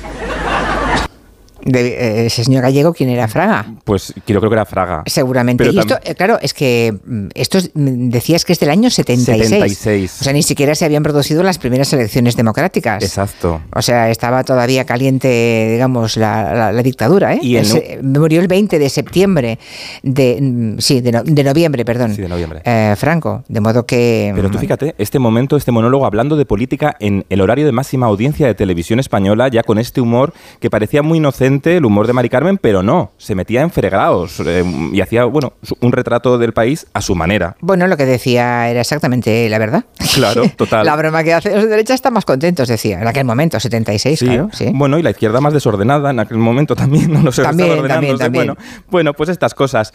De, 1.64 1.88
eh, 1.90 2.26
ese 2.26 2.44
señor 2.44 2.64
gallego, 2.64 2.94
¿quién 2.94 3.10
era 3.10 3.28
Fraga? 3.28 3.66
Pues 3.84 4.14
yo 4.26 4.40
creo 4.40 4.50
que 4.50 4.56
era 4.56 4.66
Fraga. 4.66 5.04
Seguramente. 5.06 5.64
Pero 5.64 5.74
y 5.76 5.80
esto, 5.80 5.98
eh, 6.04 6.16
claro, 6.16 6.40
es 6.42 6.54
que 6.54 6.98
mm, 7.06 7.28
esto 7.36 7.58
es- 7.60 7.72
mm, 7.74 8.10
decías 8.10 8.46
que 8.46 8.54
es 8.54 8.60
del 8.60 8.70
año 8.72 8.90
76. 8.90 9.50
76. 9.78 10.18
O 10.22 10.24
sea, 10.24 10.34
ni 10.34 10.42
siquiera 10.44 10.74
se 10.74 10.86
habían 10.86 11.04
producido 11.04 11.44
las 11.44 11.58
primeras 11.60 11.92
elecciones 11.94 12.36
democráticas. 12.36 13.04
Exacto. 13.04 13.62
O 13.76 13.82
sea, 13.82 14.10
estaba 14.10 14.44
todavía 14.44 14.86
caliente, 14.86 15.70
digamos, 15.74 16.18
la, 16.18 16.54
la- 16.54 16.72
la 16.72 16.84
dictadura, 16.84 17.34
¿eh? 17.36 17.40
Y 17.42 17.58
Ese- 17.58 18.00
murió 18.02 18.42
el 18.42 18.48
20 18.48 18.80
de 18.80 18.90
septiembre, 18.90 19.60
de, 20.04 20.40
mm, 20.42 20.80
sí, 20.80 21.02
de, 21.02 21.12
no- 21.12 21.24
de 21.24 21.44
noviembre, 21.44 21.86
perdón. 21.86 22.16
Sí, 22.16 22.22
de 22.24 22.30
noviembre. 22.30 22.62
Eh, 22.66 22.96
Franco, 22.98 23.44
de 23.48 23.60
modo 23.62 23.86
que... 23.86 24.32
Pero 24.36 24.50
tú 24.50 24.58
fíjate, 24.58 24.96
este 24.98 25.20
momento, 25.20 25.58
este 25.58 25.72
monólogo 25.72 26.06
hablando 26.06 26.36
de 26.38 26.46
política 26.46 26.96
en 27.00 27.26
el 27.30 27.42
horario 27.42 27.66
de 27.66 27.72
máxima 27.72 28.08
audiencia 28.08 28.48
de 28.48 28.56
televisión 28.56 29.00
española, 29.00 29.48
ya 29.48 29.62
con 29.64 29.78
este 29.78 30.02
humor 30.02 30.34
que 30.60 30.70
parecía 30.70 31.02
muy 31.04 31.18
inocente, 31.20 31.51
el 31.64 31.86
humor 31.86 32.08
de 32.08 32.14
Mari 32.14 32.30
Carmen, 32.30 32.58
pero 32.58 32.84
no, 32.84 33.12
se 33.18 33.36
metía 33.36 33.62
en 33.62 33.72
fregados 33.72 34.40
eh, 34.46 34.64
y 34.94 35.02
hacía, 35.02 35.26
bueno, 35.26 35.54
un 35.80 35.92
retrato 35.92 36.38
del 36.38 36.54
país 36.54 36.88
a 36.94 37.02
su 37.02 37.16
manera. 37.16 37.56
Bueno, 37.60 37.88
lo 37.88 37.98
que 37.98 38.06
decía 38.06 38.70
era 38.70 38.82
exactamente 38.82 39.50
la 39.50 39.60
verdad. 39.60 39.86
Claro, 40.14 40.44
total. 40.56 40.86
La 40.86 40.96
broma 40.96 41.24
que 41.24 41.34
hace 41.34 41.54
los 41.54 41.64
de 41.64 41.70
derecha 41.70 41.94
están 41.94 42.14
más 42.14 42.26
contentos, 42.26 42.68
decía, 42.68 43.02
en 43.02 43.08
aquel 43.08 43.26
momento, 43.26 43.60
76, 43.60 44.20
Sí, 44.20 44.26
claro, 44.26 44.50
sí. 44.54 44.72
Bueno, 44.74 44.98
y 44.98 45.04
la 45.04 45.12
izquierda 45.12 45.42
más 45.42 45.54
desordenada 45.54 46.12
en 46.12 46.20
aquel 46.20 46.38
momento 46.38 46.76
también, 46.76 47.12
no 47.14 47.22
lo 47.22 47.32
sé, 47.32 47.44
También, 47.44 47.88
también, 47.88 48.18
también. 48.18 48.32
Bueno, 48.32 48.58
bueno, 48.90 49.14
pues 49.14 49.30
estas 49.30 49.54
cosas. 49.54 49.94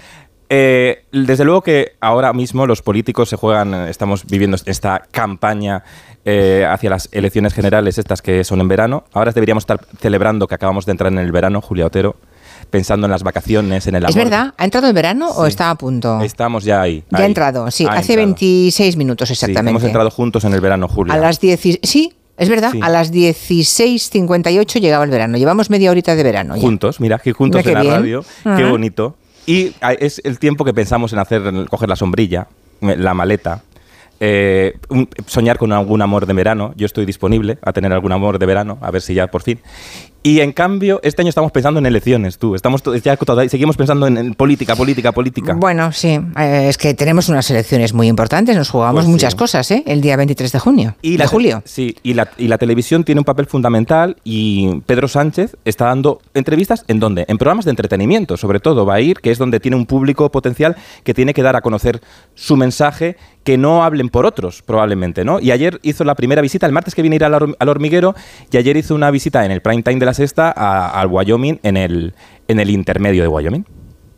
Eh, 0.48 1.04
desde 1.12 1.44
luego 1.44 1.62
que 1.62 1.92
ahora 2.00 2.32
mismo 2.32 2.66
los 2.66 2.80
políticos 2.82 3.28
se 3.28 3.36
juegan, 3.36 3.74
eh, 3.74 3.90
estamos 3.90 4.24
viviendo 4.26 4.56
esta 4.64 5.02
campaña 5.10 5.82
eh, 6.24 6.64
hacia 6.68 6.90
las 6.90 7.08
elecciones 7.12 7.52
generales, 7.54 7.98
estas 7.98 8.22
que 8.22 8.44
son 8.44 8.60
en 8.60 8.68
verano. 8.68 9.04
Ahora 9.12 9.32
deberíamos 9.32 9.62
estar 9.62 9.80
celebrando 10.00 10.46
que 10.46 10.54
acabamos 10.54 10.86
de 10.86 10.92
entrar 10.92 11.12
en 11.12 11.18
el 11.18 11.32
verano, 11.32 11.60
Julia 11.60 11.86
Otero, 11.86 12.16
pensando 12.70 13.06
en 13.06 13.10
las 13.12 13.22
vacaciones, 13.24 13.86
en 13.88 13.96
el 13.96 14.04
amor. 14.04 14.10
¿Es 14.10 14.16
verdad? 14.16 14.54
¿Ha 14.56 14.64
entrado 14.64 14.86
el 14.88 14.92
verano 14.92 15.28
o 15.30 15.42
Sí. 15.44 15.48
está 15.50 15.70
a 15.70 15.74
punto? 15.76 16.20
Estamos 16.20 16.64
ya 16.64 16.80
ahí. 16.80 17.02
Ya 17.10 17.18
ahí. 17.18 17.24
ha 17.24 17.26
entrado, 17.26 17.70
sí, 17.70 17.84
Ha 17.84 17.90
hace 17.94 18.12
entrado. 18.14 18.26
26 18.28 18.96
minutos 18.96 19.28
Sí, 19.28 19.34
exactamente. 19.34 19.70
hemos 19.70 19.84
entrado 19.84 20.10
juntos 20.10 20.44
en 20.44 20.52
el 20.54 20.60
verano, 20.60 20.88
Julia. 20.88 21.14
A 21.14 21.16
las 21.18 21.40
10 21.40 21.60
Sí, 21.82 22.12
es 22.36 22.48
verdad, 22.48 22.70
Sí. 22.72 22.80
a 22.82 22.88
las 22.88 23.10
16.58 23.12 24.78
llegaba 24.80 25.04
el 25.04 25.10
verano. 25.10 25.38
Llevamos 25.38 25.70
media 25.70 25.90
horita 25.90 26.14
de 26.14 26.22
verano. 26.22 26.54
ya. 26.56 26.60
Juntos, 26.60 27.00
mira, 27.00 27.18
que 27.18 27.32
juntos 27.32 27.64
Mira 27.64 27.70
en 27.70 27.74
la 27.74 27.82
bien. 27.82 27.94
radio. 28.02 28.24
Qué 28.56 28.64
bonito. 28.64 29.16
Y 29.46 29.74
es 30.00 30.20
el 30.24 30.38
tiempo 30.38 30.64
que 30.64 30.74
pensamos 30.74 31.12
en 31.12 31.20
hacer, 31.20 31.46
en 31.46 31.66
coger 31.66 31.88
la 31.88 31.96
sombrilla, 31.96 32.48
la 32.80 33.14
maleta, 33.14 33.62
eh, 34.18 34.76
soñar 35.26 35.56
con 35.56 35.72
algún 35.72 36.02
amor 36.02 36.26
de 36.26 36.32
verano. 36.32 36.72
Yo 36.76 36.86
estoy 36.86 37.06
disponible 37.06 37.58
a 37.62 37.72
tener 37.72 37.92
algún 37.92 38.12
amor 38.12 38.38
de 38.38 38.46
verano, 38.46 38.78
a 38.80 38.90
ver 38.90 39.02
si 39.02 39.14
ya 39.14 39.28
por 39.28 39.42
fin. 39.42 39.60
Y 40.26 40.40
en 40.40 40.50
cambio, 40.50 40.98
este 41.04 41.22
año 41.22 41.28
estamos 41.28 41.52
pensando 41.52 41.78
en 41.78 41.86
elecciones, 41.86 42.36
tú. 42.36 42.56
Estamos 42.56 42.82
ya 43.04 43.16
seguimos 43.48 43.76
pensando 43.76 44.08
en, 44.08 44.16
en 44.16 44.34
política, 44.34 44.74
política, 44.74 45.12
política. 45.12 45.54
Bueno, 45.54 45.92
sí, 45.92 46.18
eh, 46.36 46.66
es 46.68 46.76
que 46.78 46.94
tenemos 46.94 47.28
unas 47.28 47.48
elecciones 47.48 47.94
muy 47.94 48.08
importantes, 48.08 48.56
nos 48.56 48.68
jugamos 48.68 48.94
Pues 48.94 49.06
sí. 49.06 49.12
muchas 49.12 49.36
cosas, 49.36 49.70
¿eh? 49.70 49.84
El 49.86 50.00
día 50.00 50.16
23 50.16 50.50
de 50.50 50.58
junio, 50.58 50.96
Y 51.00 51.12
de 51.12 51.18
la, 51.18 51.28
julio. 51.28 51.62
Sí, 51.64 51.94
y 52.02 52.14
la, 52.14 52.28
y 52.38 52.48
la 52.48 52.58
televisión 52.58 53.04
tiene 53.04 53.20
un 53.20 53.24
papel 53.24 53.46
fundamental 53.46 54.16
y 54.24 54.80
Pedro 54.86 55.06
Sánchez 55.06 55.58
está 55.64 55.84
dando 55.84 56.20
entrevistas 56.34 56.84
en 56.88 56.98
dónde? 56.98 57.24
En 57.28 57.38
programas 57.38 57.64
de 57.64 57.70
entretenimiento, 57.70 58.36
sobre 58.36 58.58
todo. 58.58 58.84
Va 58.84 58.94
a 58.94 59.00
ir, 59.00 59.20
que 59.20 59.30
es 59.30 59.38
donde 59.38 59.60
tiene 59.60 59.76
un 59.76 59.86
público 59.86 60.32
potencial 60.32 60.74
que 61.04 61.14
tiene 61.14 61.34
que 61.34 61.44
dar 61.44 61.54
a 61.54 61.60
conocer 61.60 62.00
su 62.34 62.56
mensaje, 62.56 63.16
que 63.44 63.58
no 63.58 63.84
hablen 63.84 64.08
por 64.08 64.26
otros, 64.26 64.62
probablemente, 64.62 65.24
¿no? 65.24 65.38
Y 65.38 65.52
ayer 65.52 65.78
hizo 65.84 66.02
la 66.02 66.16
primera 66.16 66.42
visita, 66.42 66.66
el 66.66 66.72
martes 66.72 66.96
que 66.96 67.02
viene 67.02 67.14
irá 67.14 67.28
al 67.28 67.68
hormiguero, 67.68 68.16
y 68.50 68.56
ayer 68.56 68.76
hizo 68.76 68.92
una 68.92 69.12
visita 69.12 69.44
en 69.44 69.52
el 69.52 69.60
prime 69.62 69.84
time 69.84 70.00
de 70.00 70.06
la 70.06 70.15
sexta 70.16 70.50
al 70.50 71.06
Wyoming, 71.06 71.60
en 71.62 71.76
el, 71.76 72.14
en 72.48 72.60
el 72.60 72.70
intermedio 72.70 73.22
de 73.22 73.28
Wyoming. 73.28 73.64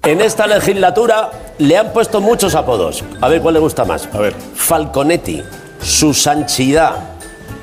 En 0.02 0.20
esta 0.20 0.46
legislatura 0.46 1.30
le 1.58 1.76
han 1.76 1.92
puesto 1.92 2.20
muchos 2.20 2.54
apodos. 2.54 3.04
A 3.20 3.28
ver 3.28 3.42
cuál 3.42 3.54
le 3.54 3.60
gusta 3.60 3.84
más. 3.84 4.08
A 4.12 4.18
ver. 4.18 4.34
Falconetti, 4.54 5.42
su 5.82 6.14
sanchidad, 6.14 6.92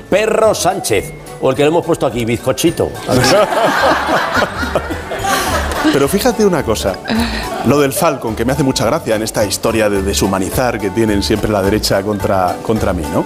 Perro 0.08 0.54
Sánchez, 0.54 1.12
o 1.40 1.50
el 1.50 1.56
que 1.56 1.62
le 1.62 1.68
hemos 1.68 1.84
puesto 1.84 2.06
aquí, 2.06 2.24
Bizcochito. 2.24 2.90
Pero 5.92 6.08
fíjate 6.08 6.44
una 6.44 6.62
cosa, 6.62 6.94
lo 7.66 7.80
del 7.80 7.92
Falcon, 7.92 8.36
que 8.36 8.44
me 8.44 8.52
hace 8.52 8.62
mucha 8.62 8.84
gracia 8.84 9.16
en 9.16 9.22
esta 9.22 9.44
historia 9.44 9.88
de 9.88 10.02
deshumanizar 10.02 10.78
que 10.78 10.90
tienen 10.90 11.22
siempre 11.22 11.50
la 11.50 11.62
derecha 11.62 12.02
contra, 12.02 12.56
contra 12.62 12.92
mí, 12.92 13.02
¿no? 13.12 13.24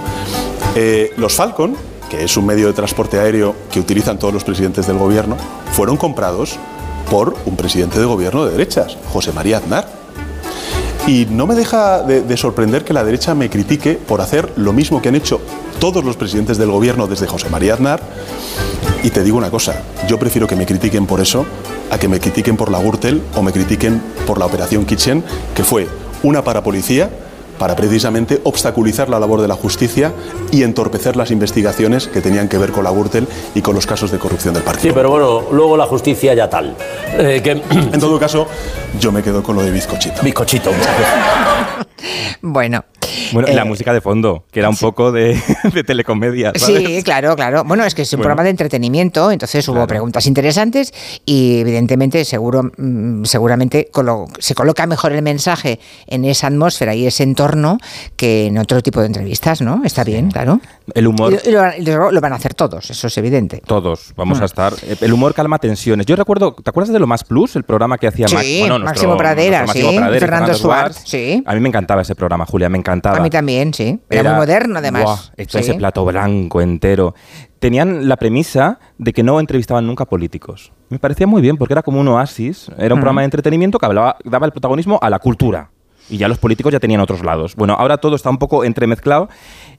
Eh, 0.77 1.13
los 1.17 1.35
Falcon, 1.35 1.77
que 2.11 2.25
es 2.25 2.37
un 2.37 2.45
medio 2.45 2.67
de 2.67 2.73
transporte 2.73 3.19
aéreo 3.19 3.55
que 3.71 3.81
utilizan 3.81 4.19
todos 4.19 4.35
los 4.35 4.45
presidentes 4.45 4.87
del 4.87 4.99
gobierno, 4.99 5.37
fueron 5.73 5.97
comprados 5.97 6.59
por 7.09 7.37
un 7.47 7.57
presidente 7.57 7.99
de 7.99 8.05
gobierno 8.05 8.45
de 8.45 8.53
derechas, 8.53 8.99
José 9.13 9.33
María 9.33 9.59
Aznar. 9.59 9.89
Y 11.07 11.27
no 11.31 11.47
me 11.47 11.55
deja 11.55 12.03
de, 12.03 12.23
de 12.23 12.37
sorprender 12.37 12.85
que 12.85 12.93
la 12.93 13.05
derecha 13.05 13.35
me 13.35 13.49
critique 13.49 13.95
por 13.95 14.21
hacer 14.21 14.53
lo 14.57 14.73
mismo 14.73 15.01
que 15.01 15.09
han 15.09 15.15
hecho 15.15 15.41
todos 15.79 16.05
los 16.05 16.17
presidentes 16.17 16.59
del 16.59 16.71
gobierno 16.71 17.07
desde 17.07 17.27
José 17.27 17.49
María 17.49 17.75
Aznar. 17.75 18.03
Y 19.03 19.11
te 19.11 19.23
digo 19.23 19.39
una 19.39 19.51
cosa, 19.51 19.83
yo 20.09 20.19
prefiero 20.19 20.47
que 20.47 20.57
me 20.57 20.67
critiquen 20.67 21.07
por 21.07 21.21
eso 21.21 21.47
a 21.91 21.99
que 21.99 22.09
me 22.09 22.21
critiquen 22.21 22.57
por 22.57 22.71
la 22.71 22.81
Gürtel 22.81 23.23
o 23.35 23.43
me 23.43 23.53
critiquen 23.53 24.03
por 24.27 24.39
la 24.39 24.47
Operación 24.47 24.85
Kitchen, 24.85 25.25
que 25.55 25.65
fue 25.65 25.89
una 26.23 26.45
parapolicía 26.45 27.09
para 27.61 27.77
precisamente 27.77 28.41
obstaculizar 28.45 29.11
la 29.11 29.21
labor 29.21 29.43
de 29.43 29.47
la 29.47 29.55
justicia 29.55 30.15
y 30.51 30.63
entorpecer 30.63 31.15
las 31.15 31.31
investigaciones 31.31 32.09
que 32.09 32.23
tenían 32.23 32.49
que 32.49 32.57
ver 32.57 32.73
con 32.73 32.85
la 32.85 32.91
Gürtel 32.91 33.29
y 33.55 33.61
con 33.61 33.75
los 33.75 33.87
casos 33.87 34.11
de 34.11 34.19
corrupción 34.19 34.55
del 34.55 34.63
partido. 34.63 34.89
Sí, 34.89 34.93
pero 34.95 35.11
bueno, 35.11 35.43
luego 35.53 35.77
la 35.77 35.85
justicia 35.85 36.33
ya 36.33 36.49
tal. 36.49 36.75
Eh, 37.19 37.43
que... 37.45 37.51
En 37.51 38.01
todo 38.01 38.19
caso, 38.19 38.49
yo 38.99 39.13
me 39.13 39.23
quedo 39.23 39.43
con 39.43 39.57
lo 39.57 39.63
de 39.63 39.71
bizcochito. 39.71 40.23
Bizcochito. 40.23 40.71
Bueno. 42.43 42.83
Bueno, 43.33 43.49
y 43.51 43.55
la 43.55 43.63
Eh, 43.63 43.65
música 43.65 43.93
de 43.93 44.01
fondo, 44.01 44.45
que 44.51 44.61
era 44.61 44.69
un 44.69 44.77
poco 44.77 45.13
de, 45.13 45.41
de 45.75 45.85
telecomedia. 45.85 46.53
¿sabes? 46.57 46.85
Sí, 46.87 47.03
claro, 47.03 47.37
claro. 47.37 47.65
Bueno, 47.65 47.85
es 47.85 47.95
que 47.95 48.03
es 48.03 48.13
un 48.13 48.19
Bueno. 48.19 48.29
programa 48.29 48.45
de 48.45 48.51
entretenimiento, 48.51 49.31
entonces 49.31 49.67
hubo 49.69 49.87
preguntas 49.87 50.27
interesantes 50.27 50.93
y 51.25 51.61
evidentemente 51.61 52.25
seguro, 52.25 52.71
mm, 52.77 53.25
seguramente 53.25 53.89
colo- 53.93 54.27
se 54.39 54.55
coloca 54.55 54.87
mejor 54.87 55.13
el 55.13 55.23
mensaje 55.23 55.81
en 56.07 56.25
esa 56.25 56.47
atmósfera 56.49 56.95
y 56.95 57.07
ese 57.07 57.23
entorno 57.23 57.79
que 58.17 58.47
en 58.47 58.59
otro 58.59 58.81
tipo 58.83 59.01
de 59.01 59.07
entrevistas, 59.07 59.61
¿no? 59.61 59.83
Está 59.85 60.05
bien, 60.05 60.31
claro. 60.31 60.61
El 60.95 61.07
humor. 61.07 61.39
Y, 61.45 61.51
lo, 61.51 61.63
y 61.77 61.83
lo- 61.83 62.11
lo 62.11 62.21
van 62.21 62.33
a 62.33 62.37
hacer 62.37 62.55
todos, 62.55 62.91
eso 62.91 63.07
es 63.07 63.19
evidente. 63.19 63.63
Todos 63.65 64.13
vamos 64.17 64.39
Bueno. 64.39 64.43
a 64.45 64.47
estar. 64.47 64.73
eh, 64.83 64.97
El 65.01 65.13
humor 65.13 65.35
calma 65.35 65.59
tensiones. 65.59 66.07
Yo 66.07 66.17
recuerdo, 66.17 66.53
¿te 66.55 66.69
acuerdas 66.71 66.93
de 66.93 66.99
lo 66.99 67.07
más 67.07 67.25
plus? 67.25 67.55
El 67.57 67.63
programa 67.65 67.97
que 67.99 68.07
hacía 68.09 68.27
Sí, 68.29 68.35
Max- 68.35 68.47
bueno, 68.61 68.79
nuestro- 68.79 68.85
Máximo 68.87 69.17
Pradera, 69.17 69.59
nuestro 69.65 69.67
Máximo 69.69 69.91
sí, 69.91 69.97
Pradera 69.99 70.21
Fernando 70.21 70.55
Suárez, 70.55 70.97
Suárez. 70.97 71.11
sí. 71.11 71.43
A 71.47 71.55
mí 71.55 71.61
me 71.61 71.69
encantaba 71.69 72.03
ese 72.03 72.15
programa, 72.15 72.45
Julia, 72.47 72.69
me 72.69 72.79
encantaba. 72.79 73.10
A 73.19 73.21
mí 73.21 73.31
también, 73.31 73.73
sí. 73.75 73.99
Era, 74.09 74.31
muy 74.31 74.39
moderno, 74.41 74.79
además. 74.79 75.03
Buah, 75.05 75.19
esto, 75.37 75.59
Sí. 75.59 75.65
Ese 75.65 75.75
plato 75.75 76.05
blanco 76.05 76.61
entero. 76.61 77.15
Tenían 77.59 78.09
la 78.09 78.17
premisa 78.17 78.79
de 78.99 79.13
que 79.13 79.23
no 79.23 79.39
entrevistaban 79.39 79.87
nunca 79.87 80.07
políticos. 80.07 80.73
Me 80.89 80.99
parecía 80.99 81.27
muy 81.27 81.43
bien 81.43 81.57
porque 81.57 81.75
era 81.75 81.83
como 81.83 82.01
un 82.01 82.09
oasis. 82.09 82.71
Era 82.79 82.95
un 82.95 83.01
Mm. 83.01 83.03
programa 83.03 83.21
de 83.21 83.25
entretenimiento 83.27 83.79
que 83.79 83.87
hablaba, 83.87 84.17
daba 84.25 84.47
el 84.47 84.53
protagonismo 84.53 84.99
a 85.03 85.11
la 85.11 85.19
cultura. 85.19 85.71
Y 86.09 86.17
ya 86.17 86.27
los 86.27 86.39
políticos 86.39 86.73
ya 86.73 86.81
tenían 86.81 87.01
otros 87.01 87.23
lados. 87.25 87.55
Bueno, 87.55 87.75
ahora 87.79 87.99
todo 87.99 88.17
está 88.17 88.31
un 88.31 88.39
poco 88.39 88.65
entremezclado. 88.65 89.29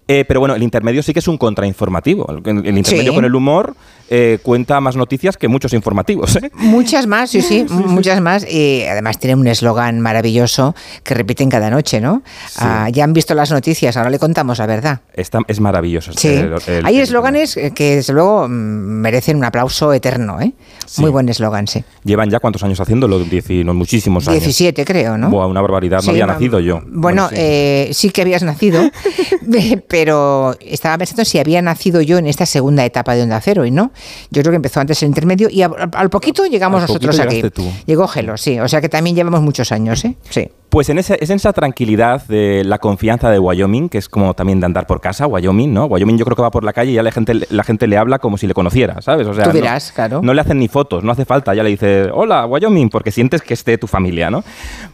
Eh, 0.07 0.25
pero 0.27 0.39
bueno, 0.39 0.55
el 0.55 0.63
intermedio 0.63 1.01
sí 1.03 1.13
que 1.13 1.19
es 1.19 1.27
un 1.27 1.37
contrainformativo. 1.37 2.27
El, 2.45 2.65
el 2.65 2.77
intermedio 2.77 3.11
Sí. 3.11 3.15
con 3.15 3.25
el 3.25 3.33
humor 3.35 3.75
eh, 4.13 4.39
cuenta 4.43 4.81
más 4.81 4.97
noticias 4.97 5.37
que 5.37 5.47
muchos 5.47 5.71
informativos. 5.73 6.35
¿eh? 6.35 6.51
Muchas 6.55 7.07
más, 7.07 7.29
sí, 7.29 7.41
sí, 7.41 7.65
muchas 7.69 8.19
más. 8.19 8.45
Y 8.51 8.83
además 8.83 9.19
tiene 9.19 9.35
un 9.35 9.47
eslogan 9.47 10.01
maravilloso 10.01 10.75
que 11.03 11.13
repiten 11.13 11.49
cada 11.49 11.69
noche, 11.69 12.01
¿no? 12.01 12.21
Ah, 12.57 12.89
ya 12.91 13.05
han 13.05 13.13
visto 13.13 13.33
las 13.35 13.51
noticias, 13.51 13.95
ahora 13.95 14.09
le 14.09 14.19
contamos 14.19 14.57
la 14.59 14.65
verdad. 14.65 14.99
Está, 15.13 15.39
es 15.47 15.61
maravilloso. 15.61 16.11
Sí, 16.13 16.27
el- 16.27 16.55
el- 16.67 16.85
hay 16.85 16.99
eslóganes 16.99 17.57
que 17.73 17.95
desde 17.95 18.11
luego 18.13 18.47
mm, 18.49 18.51
merecen 18.51 19.37
un 19.37 19.45
aplauso 19.45 19.93
eterno, 19.93 20.41
¿eh? 20.41 20.51
Muy 20.97 21.09
buen 21.09 21.29
eslogan, 21.29 21.67
sí. 21.67 21.81
Llevan 22.03 22.29
ya 22.29 22.39
cuántos 22.39 22.63
años 22.63 22.81
haciéndolo, 22.81 23.23
Dieci- 23.23 23.63
no, 23.63 23.73
muchísimos 23.73 24.27
años. 24.27 24.41
17 24.41 24.83
creo, 24.83 25.17
¿no? 25.17 25.29
Buah, 25.29 25.47
una 25.47 25.61
barbaridad, 25.61 26.01
no 26.03 26.11
había 26.11 26.25
nacido 26.25 26.59
yo. 26.59 26.81
Bueno, 26.85 27.29
eh, 27.31 27.89
sí 27.93 28.09
que 28.09 28.23
habías 28.23 28.43
nacido, 28.43 28.81
pero 29.91 30.55
estaba 30.61 30.97
pensando 30.97 31.25
si 31.25 31.37
había 31.37 31.61
nacido 31.61 32.01
yo 32.01 32.17
en 32.17 32.25
esta 32.25 32.45
segunda 32.45 32.85
etapa 32.85 33.13
de 33.13 33.23
Onda 33.23 33.41
Cero 33.41 33.65
y 33.65 33.71
no. 33.71 33.91
Yo 34.29 34.41
creo 34.41 34.51
que 34.51 34.55
empezó 34.55 34.79
antes 34.79 35.03
el 35.03 35.09
intermedio 35.09 35.49
y 35.51 35.61
al 35.63 36.09
poquito 36.09 36.45
llegamos 36.45 36.81
Al 36.81 36.87
poquito 36.87 37.07
nosotros 37.07 37.33
aquí. 37.33 37.49
tú. 37.49 37.69
Llegó 37.85 38.07
Gelo, 38.07 38.37
sí. 38.37 38.57
O 38.59 38.67
sea 38.69 38.79
que 38.79 38.87
también 38.87 39.17
llevamos 39.17 39.41
muchos 39.41 39.71
años, 39.73 40.03
¿eh? 40.05 40.15
Sí. 40.29 40.49
Pues 40.69 40.87
en 40.87 40.97
esa, 40.99 41.15
es 41.15 41.29
en 41.29 41.35
esa 41.35 41.51
tranquilidad 41.51 42.25
de 42.27 42.63
la 42.63 42.77
confianza 42.79 43.29
de 43.29 43.37
Wyoming, 43.39 43.89
que 43.89 43.97
es 43.97 44.07
como 44.07 44.33
también 44.33 44.61
de 44.61 44.65
andar 44.67 44.87
por 44.87 45.01
casa, 45.01 45.27
Wyoming, 45.27 45.73
¿no? 45.73 45.83
Wyoming 45.87 46.17
yo 46.17 46.23
creo 46.23 46.37
que 46.37 46.41
va 46.43 46.49
por 46.51 46.63
la 46.63 46.71
calle 46.71 46.91
y 46.91 46.93
ya 46.93 47.03
la 47.03 47.11
gente, 47.11 47.33
la 47.49 47.63
gente 47.65 47.87
le 47.87 47.97
habla 47.97 48.19
como 48.19 48.37
si 48.37 48.47
le 48.47 48.53
conociera, 48.53 49.01
¿sabes? 49.01 49.27
O 49.27 49.33
sea, 49.33 49.43
Tú 49.43 49.49
no- 49.49 49.55
dirás, 49.55 49.91
claro. 49.91 50.21
No 50.23 50.33
le 50.33 50.39
hacen 50.39 50.59
ni 50.59 50.69
fotos, 50.69 51.03
no 51.03 51.11
hace 51.11 51.25
falta, 51.25 51.53
ya 51.53 51.63
le 51.63 51.71
dice, 51.71 52.07
hola, 52.13 52.45
Wyoming, 52.45 52.87
porque 52.89 53.11
sientes 53.11 53.41
que 53.41 53.53
esté 53.53 53.77
tu 53.77 53.87
familia, 53.87 54.31
¿no? 54.31 54.45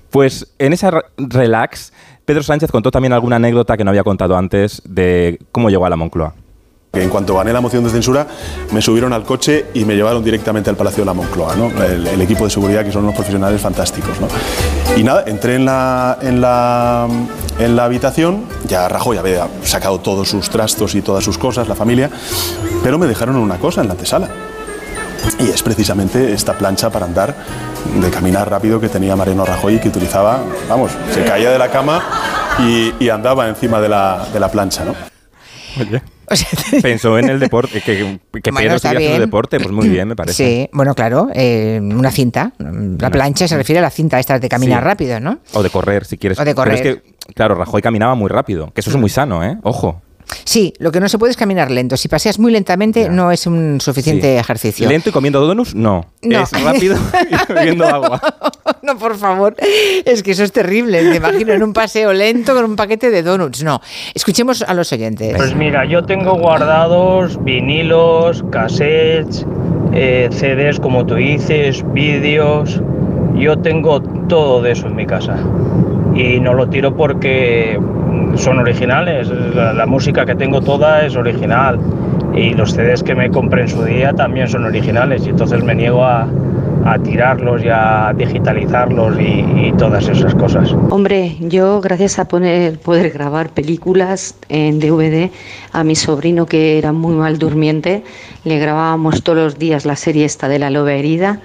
Pues 0.09 0.47
en 0.59 0.73
esa 0.73 0.91
re- 0.91 1.01
relax, 1.17 1.91
Pedro 2.25 2.43
Sánchez 2.43 2.71
contó 2.71 2.91
también 2.91 3.13
alguna 3.13 3.37
anécdota 3.37 3.77
que 3.77 3.83
no 3.83 3.89
había 3.91 4.03
contado 4.03 4.37
antes 4.37 4.81
de 4.85 5.39
cómo 5.51 5.69
llegó 5.69 5.85
a 5.85 5.89
la 5.89 5.95
Moncloa. 5.95 6.33
En 6.93 7.09
cuanto 7.09 7.35
gané 7.35 7.53
la 7.53 7.61
moción 7.61 7.83
de 7.83 7.89
censura, 7.91 8.25
me 8.71 8.81
subieron 8.81 9.13
al 9.13 9.23
coche 9.23 9.65
y 9.73 9.85
me 9.85 9.95
llevaron 9.95 10.23
directamente 10.23 10.69
al 10.69 10.77
Palacio 10.77 11.01
de 11.03 11.05
la 11.05 11.13
Moncloa, 11.13 11.55
¿no? 11.55 11.67
el, 11.83 12.07
el 12.07 12.21
equipo 12.21 12.45
de 12.45 12.49
seguridad, 12.49 12.83
que 12.83 12.91
son 12.91 13.03
unos 13.03 13.13
profesionales 13.13 13.61
fantásticos. 13.61 14.19
¿no? 14.19 14.27
Y 14.95 15.03
nada, 15.03 15.25
entré 15.27 15.55
en 15.55 15.65
la, 15.65 16.17
en, 16.21 16.41
la, 16.41 17.07
en 17.59 17.75
la 17.75 17.83
habitación, 17.85 18.45
ya 18.67 18.87
Rajoy 18.87 19.17
había 19.17 19.47
sacado 19.63 19.99
todos 19.99 20.29
sus 20.29 20.49
trastos 20.49 20.95
y 20.95 21.01
todas 21.01 21.23
sus 21.23 21.37
cosas, 21.37 21.67
la 21.67 21.75
familia, 21.75 22.09
pero 22.81 22.97
me 22.97 23.05
dejaron 23.05 23.35
una 23.35 23.57
cosa 23.57 23.81
en 23.81 23.87
la 23.87 23.93
antesala. 23.93 24.29
Y 25.39 25.49
es 25.49 25.61
precisamente 25.61 26.33
esta 26.33 26.57
plancha 26.57 26.89
para 26.89 27.05
andar 27.05 27.35
de 28.01 28.09
caminar 28.09 28.49
rápido 28.49 28.79
que 28.79 28.89
tenía 28.89 29.15
Mariano 29.15 29.45
Rajoy 29.45 29.75
y 29.75 29.79
que 29.79 29.89
utilizaba, 29.89 30.39
vamos, 30.67 30.91
se 31.13 31.23
caía 31.23 31.51
de 31.51 31.59
la 31.59 31.69
cama 31.69 32.03
y, 32.59 32.93
y 32.99 33.09
andaba 33.09 33.47
encima 33.47 33.79
de 33.79 33.89
la, 33.89 34.25
de 34.33 34.39
la 34.39 34.49
plancha, 34.49 34.83
¿no? 34.85 34.95
Oye. 35.79 36.01
Pensó 36.81 37.17
en 37.17 37.29
el 37.29 37.39
deporte, 37.39 37.79
que, 37.81 38.19
que 38.43 38.51
Bueno, 38.51 38.67
Pedro 38.67 38.79
sigue 38.79 38.97
haciendo 38.97 39.19
deporte, 39.19 39.59
pues 39.61 39.71
muy 39.71 39.87
bien, 39.87 40.09
me 40.09 40.15
parece. 40.17 40.43
Sí, 40.63 40.69
bueno, 40.73 40.93
claro, 40.93 41.29
eh, 41.33 41.79
una 41.81 42.11
cinta. 42.11 42.51
La 42.57 43.09
plancha 43.09 43.47
se 43.47 43.55
refiere 43.55 43.79
a 43.79 43.83
la 43.83 43.89
cinta 43.89 44.19
esta 44.19 44.37
de 44.37 44.49
caminar 44.49 44.81
Sí. 44.81 44.85
rápido, 44.87 45.19
¿no? 45.21 45.39
O 45.53 45.63
de 45.63 45.69
correr, 45.69 46.03
si 46.03 46.17
quieres. 46.17 46.37
O 46.37 46.43
de 46.43 46.53
Pero 46.53 46.71
es 46.71 46.81
correr. 46.81 47.01
que, 47.03 47.13
claro, 47.33 47.55
Rajoy 47.55 47.81
caminaba 47.81 48.15
muy 48.15 48.27
rápido, 48.27 48.73
que 48.73 48.81
eso 48.81 48.89
es 48.89 48.97
muy 48.97 49.09
sano, 49.09 49.41
¿eh? 49.41 49.57
Ojo. 49.63 50.01
Sí, 50.43 50.73
lo 50.79 50.91
que 50.91 50.99
no 50.99 51.07
se 51.09 51.17
puede 51.17 51.31
es 51.31 51.37
caminar 51.37 51.71
lento. 51.71 51.97
Si 51.97 52.07
paseas 52.07 52.39
muy 52.39 52.51
lentamente 52.51 53.09
no 53.09 53.31
es 53.31 53.47
un 53.47 53.79
suficiente 53.81 54.33
Sí. 54.33 54.39
ejercicio. 54.39 54.89
¿Lento 54.89 55.09
y 55.09 55.11
comiendo 55.13 55.39
donuts? 55.45 55.75
No. 55.75 56.05
No. 56.21 56.43
Es 56.43 56.51
rápido 56.63 56.97
y 57.49 57.53
bebiendo 57.53 57.85
agua. 57.85 58.21
No, 58.83 58.97
por 58.97 59.17
favor. 59.17 59.53
Es 60.05 60.23
que 60.23 60.31
eso 60.31 60.43
es 60.43 60.51
terrible. 60.53 61.01
Me 61.01 61.15
imagino 61.17 61.51
en 61.51 61.61
un 61.61 61.73
paseo 61.73 62.13
lento 62.13 62.53
con 62.53 62.63
un 62.63 62.75
paquete 62.77 63.09
de 63.09 63.21
donuts. 63.21 63.61
No. 63.63 63.81
Escuchemos 64.13 64.61
a 64.61 64.73
los 64.73 64.93
oyentes. 64.93 65.35
Pues 65.35 65.55
mira, 65.55 65.83
yo 65.83 66.03
tengo 66.05 66.37
guardados 66.37 67.43
vinilos, 67.43 68.43
cassettes, 68.49 69.45
eh, 69.93 70.29
CDs 70.31 70.79
como 70.79 71.05
tú 71.05 71.15
dices, 71.15 71.83
vídeos. 71.91 72.81
Yo 73.35 73.57
tengo 73.57 74.01
todo 74.01 74.61
de 74.61 74.71
eso 74.71 74.87
en 74.87 74.95
mi 74.95 75.05
casa. 75.05 75.37
Y 76.15 76.39
no 76.39 76.53
lo 76.53 76.69
tiro 76.69 76.95
porque 76.95 77.77
son 78.37 78.59
originales. 78.59 79.29
La, 79.29 79.85
música 79.85 80.25
que 80.25 80.35
tengo 80.35 80.61
toda 80.61 81.05
es 81.05 81.15
original. 81.15 81.79
Y 82.35 82.53
los 82.53 82.73
CDs 82.73 83.03
que 83.03 83.15
me 83.15 83.29
compré 83.29 83.63
en 83.63 83.67
su 83.67 83.83
día 83.83 84.13
también 84.13 84.47
son 84.47 84.65
originales. 84.65 85.25
Y 85.25 85.29
entonces 85.29 85.63
me 85.63 85.73
niego 85.73 86.03
a, 86.03 86.27
a 86.85 86.99
tirarlos 86.99 87.63
y 87.63 87.69
a 87.69 88.13
digitalizarlos 88.15 89.19
y, 89.19 89.67
y 89.67 89.73
todas 89.77 90.07
esas 90.07 90.33
cosas. 90.35 90.73
Hombre, 90.89 91.35
yo 91.39 91.81
gracias 91.81 92.19
a 92.19 92.27
poner, 92.27 92.79
poder 92.79 93.11
grabar 93.11 93.49
películas 93.49 94.35
en 94.49 94.79
DVD 94.79 95.31
a 95.73 95.83
mi 95.83 95.95
sobrino 95.95 96.45
que 96.45 96.77
era 96.77 96.93
muy 96.93 97.15
mal 97.15 97.39
durmiente, 97.39 98.03
le 98.43 98.59
grabábamos 98.59 99.23
todos 99.23 99.37
los 99.37 99.59
días 99.59 99.85
la 99.85 99.95
serie 99.95 100.25
esta 100.25 100.47
de 100.47 100.59
la 100.59 100.69
loba 100.69 100.93
herida 100.93 101.41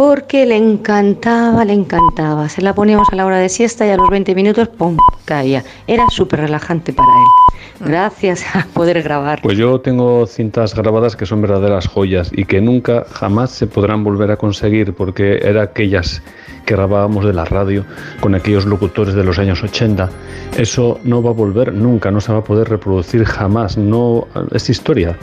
porque 0.00 0.46
le 0.46 0.56
encantaba, 0.56 1.62
le 1.62 1.74
encantaba. 1.74 2.48
Se 2.48 2.62
la 2.62 2.74
poníamos 2.74 3.06
a 3.12 3.16
la 3.16 3.26
hora 3.26 3.36
de 3.36 3.50
siesta 3.50 3.86
y 3.86 3.90
a 3.90 3.98
los 3.98 4.08
20 4.08 4.34
minutos, 4.34 4.66
¡pum!, 4.68 4.96
caía. 5.26 5.62
Era 5.86 6.08
súper 6.08 6.40
relajante 6.40 6.94
para 6.94 7.06
él. 7.06 7.86
Gracias 7.86 8.42
a 8.56 8.64
poder 8.72 9.02
grabar. 9.02 9.42
Pues 9.42 9.58
yo 9.58 9.78
tengo 9.82 10.26
cintas 10.26 10.74
grabadas 10.74 11.16
que 11.16 11.26
son 11.26 11.42
verdaderas 11.42 11.86
joyas 11.86 12.30
y 12.32 12.46
que 12.46 12.62
nunca 12.62 13.04
jamás 13.12 13.50
se 13.50 13.66
podrán 13.66 14.02
volver 14.02 14.30
a 14.30 14.38
conseguir 14.38 14.94
porque 14.94 15.38
era 15.42 15.64
aquellas 15.64 16.22
que 16.64 16.74
grabábamos 16.74 17.26
de 17.26 17.34
la 17.34 17.44
radio 17.44 17.84
con 18.20 18.34
aquellos 18.34 18.64
locutores 18.64 19.12
de 19.12 19.22
los 19.22 19.38
años 19.38 19.62
80. 19.62 20.08
Eso 20.56 20.98
no 21.04 21.22
va 21.22 21.28
a 21.28 21.34
volver 21.34 21.74
nunca, 21.74 22.10
no 22.10 22.22
se 22.22 22.32
va 22.32 22.38
a 22.38 22.44
poder 22.44 22.70
reproducir 22.70 23.24
jamás, 23.24 23.76
no 23.76 24.26
es 24.50 24.70
historia. 24.70 25.18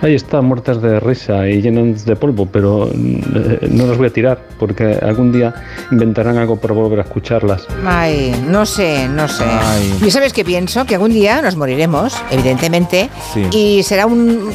Ahí 0.00 0.14
está, 0.14 0.40
muertas 0.42 0.80
de 0.80 1.00
risa 1.00 1.48
y 1.48 1.60
llenas 1.60 2.04
de 2.04 2.14
polvo, 2.14 2.46
pero 2.46 2.88
eh, 2.88 3.68
no 3.70 3.86
las 3.86 3.98
voy 3.98 4.06
a 4.06 4.10
tirar 4.12 4.38
porque 4.58 4.96
algún 5.02 5.32
día 5.32 5.52
inventarán 5.90 6.38
algo 6.38 6.56
para 6.56 6.72
volver 6.74 7.00
a 7.00 7.02
escucharlas. 7.02 7.66
Ay, 7.84 8.32
no 8.46 8.64
sé, 8.64 9.08
no 9.08 9.26
sé. 9.26 9.44
Ay. 9.44 9.98
Yo 10.00 10.10
sabes 10.12 10.32
que 10.32 10.44
pienso 10.44 10.84
que 10.84 10.94
algún 10.94 11.10
día 11.12 11.42
nos 11.42 11.56
moriremos, 11.56 12.14
evidentemente, 12.30 13.10
Sí. 13.34 13.46
y 13.50 13.82
será 13.82 14.06
un 14.06 14.50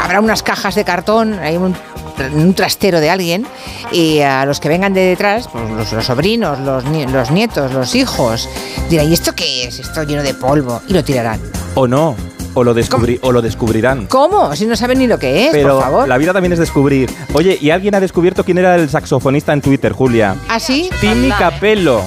habrá 0.00 0.20
unas 0.20 0.42
cajas 0.42 0.74
de 0.74 0.84
cartón, 0.84 1.34
hay 1.34 1.58
un, 1.58 1.74
un 2.34 2.54
trastero 2.54 2.98
de 3.00 3.10
alguien 3.10 3.46
y 3.92 4.20
a 4.20 4.46
los 4.46 4.58
que 4.58 4.70
vengan 4.70 4.94
de 4.94 5.02
detrás, 5.02 5.48
pues 5.52 5.68
los, 5.70 5.92
los 5.92 6.04
sobrinos, 6.06 6.58
los, 6.60 6.84
los 7.12 7.30
nietos, 7.30 7.74
los 7.74 7.94
hijos, 7.94 8.48
dirán, 8.88 9.10
¿y 9.10 9.12
esto 9.12 9.34
qué 9.34 9.64
es? 9.64 9.80
Esto 9.80 10.02
lleno 10.04 10.22
de 10.22 10.32
polvo 10.32 10.80
y 10.88 10.94
lo 10.94 11.04
tirarán. 11.04 11.40
O 11.74 11.86
no. 11.86 12.16
O 12.58 12.64
lo, 12.64 12.74
descubri- 12.74 13.18
o 13.22 13.30
lo 13.32 13.40
descubrirán. 13.42 14.06
¿Cómo? 14.06 14.54
Si 14.56 14.66
no 14.66 14.74
saben 14.76 14.98
ni 14.98 15.06
lo 15.06 15.18
que 15.18 15.46
es, 15.46 15.52
Pero 15.52 15.74
por 15.74 15.82
favor. 15.84 16.08
la 16.08 16.18
vida 16.18 16.32
también 16.32 16.52
es 16.52 16.58
descubrir. 16.58 17.08
Oye, 17.34 17.56
¿y 17.60 17.70
alguien 17.70 17.94
ha 17.94 18.00
descubierto 18.00 18.42
quién 18.44 18.58
era 18.58 18.74
el 18.74 18.88
saxofonista 18.90 19.52
en 19.52 19.60
Twitter, 19.60 19.92
Julia? 19.92 20.34
¿Ah, 20.48 20.58
sí? 20.58 20.90
Timmy 21.00 21.28
Capello. 21.30 22.00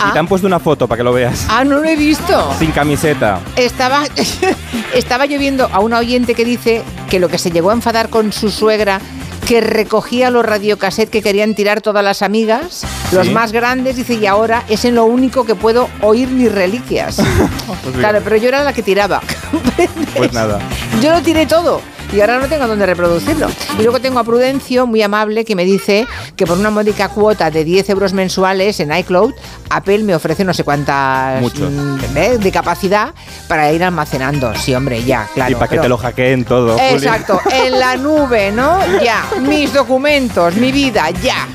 Ah. 0.00 0.08
Y 0.08 0.12
te 0.14 0.18
han 0.18 0.26
puesto 0.26 0.46
una 0.48 0.58
foto 0.58 0.88
para 0.88 0.96
que 0.96 1.04
lo 1.04 1.12
veas. 1.12 1.46
Ah, 1.48 1.62
no 1.64 1.78
lo 1.78 1.84
he 1.84 1.94
visto. 1.94 2.52
Sin 2.58 2.72
camiseta. 2.72 3.38
Estaba, 3.56 4.02
estaba 4.94 5.26
yo 5.26 5.38
viendo 5.38 5.68
a 5.72 5.78
una 5.80 5.98
oyente 5.98 6.34
que 6.34 6.44
dice 6.44 6.82
que 7.08 7.20
lo 7.20 7.28
que 7.28 7.38
se 7.38 7.50
llegó 7.50 7.70
a 7.70 7.74
enfadar 7.74 8.08
con 8.08 8.32
su 8.32 8.50
suegra 8.50 9.00
que 9.46 9.60
recogía 9.60 10.30
los 10.30 10.44
radiocassettes 10.44 11.10
que 11.10 11.22
querían 11.22 11.54
tirar 11.54 11.80
todas 11.80 12.04
las 12.04 12.22
amigas, 12.22 12.84
los 13.12 13.26
Sí. 13.26 13.32
más 13.32 13.52
grandes, 13.52 13.96
dice, 13.96 14.14
y 14.14 14.26
ahora 14.26 14.64
es 14.68 14.84
en 14.84 14.94
lo 14.94 15.04
único 15.04 15.44
que 15.44 15.54
puedo 15.54 15.88
oír 16.00 16.28
mis 16.28 16.50
reliquias. 16.52 17.16
Pues 17.82 17.96
claro, 17.96 18.20
pero 18.22 18.36
yo 18.36 18.48
era 18.48 18.62
la 18.64 18.72
que 18.72 18.82
tiraba. 18.82 19.20
Pues 20.16 20.32
nada. 20.32 20.58
Yo 21.02 21.10
lo 21.12 21.20
tiré 21.22 21.46
todo. 21.46 21.80
Y 22.12 22.20
ahora 22.20 22.38
no 22.38 22.46
tengo 22.46 22.66
dónde 22.66 22.84
reproducirlo. 22.84 23.48
Y 23.78 23.82
luego 23.82 23.98
tengo 24.00 24.18
a 24.18 24.24
Prudencio, 24.24 24.86
muy 24.86 25.00
amable, 25.02 25.44
que 25.46 25.56
me 25.56 25.64
dice 25.64 26.06
que 26.36 26.46
por 26.46 26.58
una 26.58 26.70
módica 26.70 27.08
cuota 27.08 27.50
de 27.50 27.64
10 27.64 27.88
euros 27.90 28.12
mensuales 28.12 28.80
en 28.80 28.94
iCloud, 28.94 29.32
Apple 29.70 30.00
me 30.00 30.14
ofrece 30.14 30.44
no 30.44 30.52
sé 30.52 30.62
cuántas 30.62 31.42
mm, 31.42 32.16
¿eh? 32.16 32.38
de 32.38 32.52
capacidad 32.52 33.14
para 33.48 33.72
ir 33.72 33.82
almacenando. 33.82 34.54
Sí, 34.54 34.74
hombre, 34.74 35.02
ya, 35.04 35.26
claro. 35.32 35.52
y 35.52 35.54
para 35.54 35.68
que 35.68 35.78
te 35.78 35.88
lo 35.88 35.96
hackeen 35.96 36.44
todo. 36.44 36.74
Juli. 36.74 36.94
Exacto, 36.94 37.40
en 37.50 37.78
la 37.78 37.96
nube, 37.96 38.52
¿no? 38.52 38.78
Ya. 39.02 39.24
Mis 39.40 39.72
documentos, 39.72 40.54
mi 40.56 40.70
vida, 40.70 41.08
ya. 41.22 41.48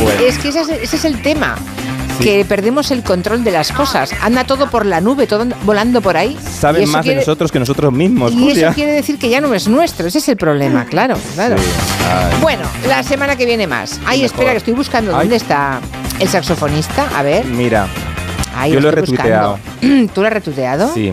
Bueno. 0.00 0.20
Es 0.20 0.38
que 0.38 0.48
ese 0.50 0.60
es, 0.60 0.68
ese 0.68 0.96
es 0.96 1.04
el 1.04 1.20
tema. 1.22 1.56
Que 2.20 2.44
perdemos 2.44 2.90
el 2.90 3.02
control 3.02 3.44
de 3.44 3.50
las 3.52 3.70
cosas. 3.72 4.10
Anda 4.22 4.44
todo 4.44 4.68
por 4.70 4.84
la 4.86 5.00
nube, 5.00 5.26
todo 5.26 5.46
volando 5.64 6.00
por 6.00 6.16
ahí. 6.16 6.36
Saben 6.42 6.88
más 6.90 7.02
quiere- 7.02 7.16
de 7.20 7.22
nosotros 7.22 7.52
que 7.52 7.58
nosotros 7.58 7.92
mismos, 7.92 8.32
Y 8.32 8.38
Julia. 8.38 8.66
eso 8.68 8.74
quiere 8.74 8.92
decir 8.92 9.18
que 9.18 9.28
ya 9.28 9.40
no 9.40 9.54
es 9.54 9.68
nuestro. 9.68 10.06
Ese 10.08 10.18
es 10.18 10.28
el 10.28 10.36
problema, 10.36 10.84
claro, 10.86 11.16
claro. 11.34 11.56
Sí. 11.58 11.64
Ay. 12.10 12.40
Bueno, 12.42 12.62
la 12.86 13.02
semana 13.02 13.36
que 13.36 13.46
viene 13.46 13.66
más. 13.66 14.00
Ay, 14.04 14.22
mejor. 14.22 14.34
espera, 14.34 14.50
que 14.52 14.58
estoy 14.58 14.74
buscando 14.74 15.12
Ay. 15.14 15.20
dónde 15.20 15.36
está 15.36 15.80
el 16.18 16.28
saxofonista. 16.28 17.08
A 17.16 17.22
ver. 17.22 17.44
Mira, 17.46 17.86
Ay, 18.56 18.72
yo 18.72 18.80
lo 18.80 18.88
he 18.88 19.00
estoy 19.00 19.16
buscando. 19.16 19.58
retuiteado. 19.80 20.08
¿Tú 20.14 20.20
lo 20.20 20.26
has 20.26 20.32
retuiteado? 20.32 20.92
Sí. 20.94 21.12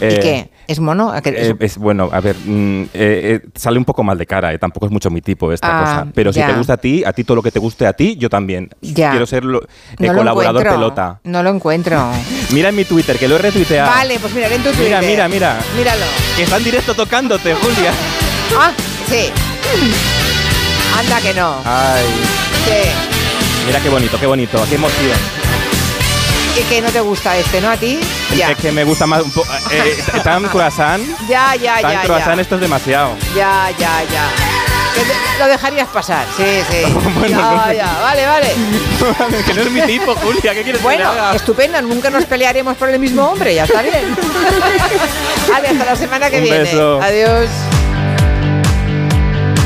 ¿Y 0.00 0.04
Eh, 0.04 0.18
qué? 0.20 0.50
¿Es 0.68 0.80
mono? 0.80 1.10
¿A 1.12 1.20
qué- 1.20 1.30
es- 1.30 1.48
eh, 1.50 1.56
es 1.60 1.78
bueno, 1.78 2.08
a 2.12 2.20
ver, 2.20 2.34
mm, 2.44 2.82
eh, 2.82 2.88
eh, 2.94 3.40
sale 3.54 3.78
un 3.78 3.84
poco 3.84 4.02
mal 4.02 4.18
de 4.18 4.26
cara, 4.26 4.52
eh, 4.52 4.58
tampoco 4.58 4.86
es 4.86 4.92
mucho 4.92 5.10
mi 5.10 5.20
tipo 5.20 5.52
esta 5.52 5.68
Ah, 5.68 5.80
cosa. 5.80 6.06
Pero 6.14 6.30
ya. 6.32 6.46
si 6.46 6.52
te 6.52 6.58
gusta 6.58 6.72
a 6.74 6.76
ti, 6.76 7.04
a 7.04 7.12
ti 7.12 7.22
todo 7.24 7.36
lo 7.36 7.42
que 7.42 7.50
te 7.52 7.58
guste 7.58 7.86
a 7.86 7.92
ti, 7.92 8.16
yo 8.16 8.28
también. 8.28 8.70
Ya. 8.80 9.10
Quiero 9.10 9.26
ser 9.26 9.44
lo- 9.44 9.62
no 9.98 10.14
colaborador 10.14 10.62
pelota. 10.64 11.20
No 11.24 11.42
lo 11.42 11.50
encuentro. 11.50 12.10
Mira 12.52 12.68
en 12.70 12.76
mi 12.76 12.84
Twitter, 12.84 13.16
que 13.18 13.28
lo 13.28 13.36
he 13.36 13.38
retuiteado. 13.38 13.90
Vale, 13.90 14.18
pues 14.18 14.34
miraré 14.34 14.56
en 14.56 14.62
tu 14.62 14.70
Twitter. 14.70 14.84
Mira, 14.86 15.00
mira, 15.02 15.28
mira. 15.28 15.58
Míralo. 15.76 16.04
Que 16.36 16.42
está 16.42 16.56
en 16.56 16.64
directo 16.64 16.94
tocándote, 16.94 17.54
Julia. 17.54 17.92
Ah, 18.58 18.70
sí. 19.08 19.30
Anda 20.98 21.20
que 21.20 21.34
no. 21.34 21.56
Ay, 21.64 22.04
Sí. 22.64 23.66
mira 23.66 23.80
qué 23.80 23.88
bonito, 23.88 24.18
qué 24.18 24.26
bonito, 24.26 24.64
qué 24.68 24.74
emoción. 24.76 25.18
Y 26.58 26.62
que 26.64 26.80
no 26.80 26.90
te 26.90 27.00
gusta 27.00 27.36
este, 27.36 27.60
¿no? 27.60 27.70
A 27.70 27.76
ti. 27.76 28.00
Ya. 28.36 28.50
Es 28.52 28.56
que 28.58 28.72
me 28.72 28.82
gusta 28.84 29.06
más 29.06 29.22
un 29.22 29.30
poco. 29.30 29.46
Eh, 29.70 30.02
tan 30.24 30.44
croissant. 30.44 31.02
Ya, 31.28 31.54
ya, 31.54 31.80
tan 31.82 31.92
ya. 31.92 32.02
croissant, 32.02 32.36
ya. 32.36 32.42
esto 32.42 32.54
es 32.54 32.60
demasiado. 32.62 33.10
Ya, 33.34 33.70
ya, 33.78 34.02
ya. 34.10 34.28
Que 34.94 35.02
te- 35.02 35.38
lo 35.38 35.46
dejarías 35.48 35.88
pasar, 35.88 36.24
sí, 36.34 36.44
sí. 36.70 36.90
Bueno, 37.18 37.38
ya, 37.38 37.66
no. 37.66 37.72
ya, 37.74 37.98
vale, 38.00 38.26
vale. 38.26 38.48
que 39.46 39.52
no 39.54 39.60
es 39.62 39.70
mi 39.70 39.82
tipo, 39.82 40.14
Julia, 40.14 40.54
¿qué 40.54 40.62
quieres 40.62 40.78
que 40.78 40.82
Bueno, 40.82 41.10
haga? 41.10 41.34
estupendo, 41.34 41.82
nunca 41.82 42.08
nos 42.08 42.24
pelearemos 42.24 42.74
por 42.78 42.88
el 42.88 42.98
mismo 42.98 43.26
hombre, 43.26 43.54
ya 43.54 43.64
está 43.64 43.82
bien. 43.82 44.16
vale, 45.52 45.68
hasta 45.68 45.84
la 45.84 45.96
semana 45.96 46.30
que 46.30 46.38
Un 46.38 46.44
viene. 46.44 46.58
beso. 46.60 47.00
Adiós. 47.02 47.50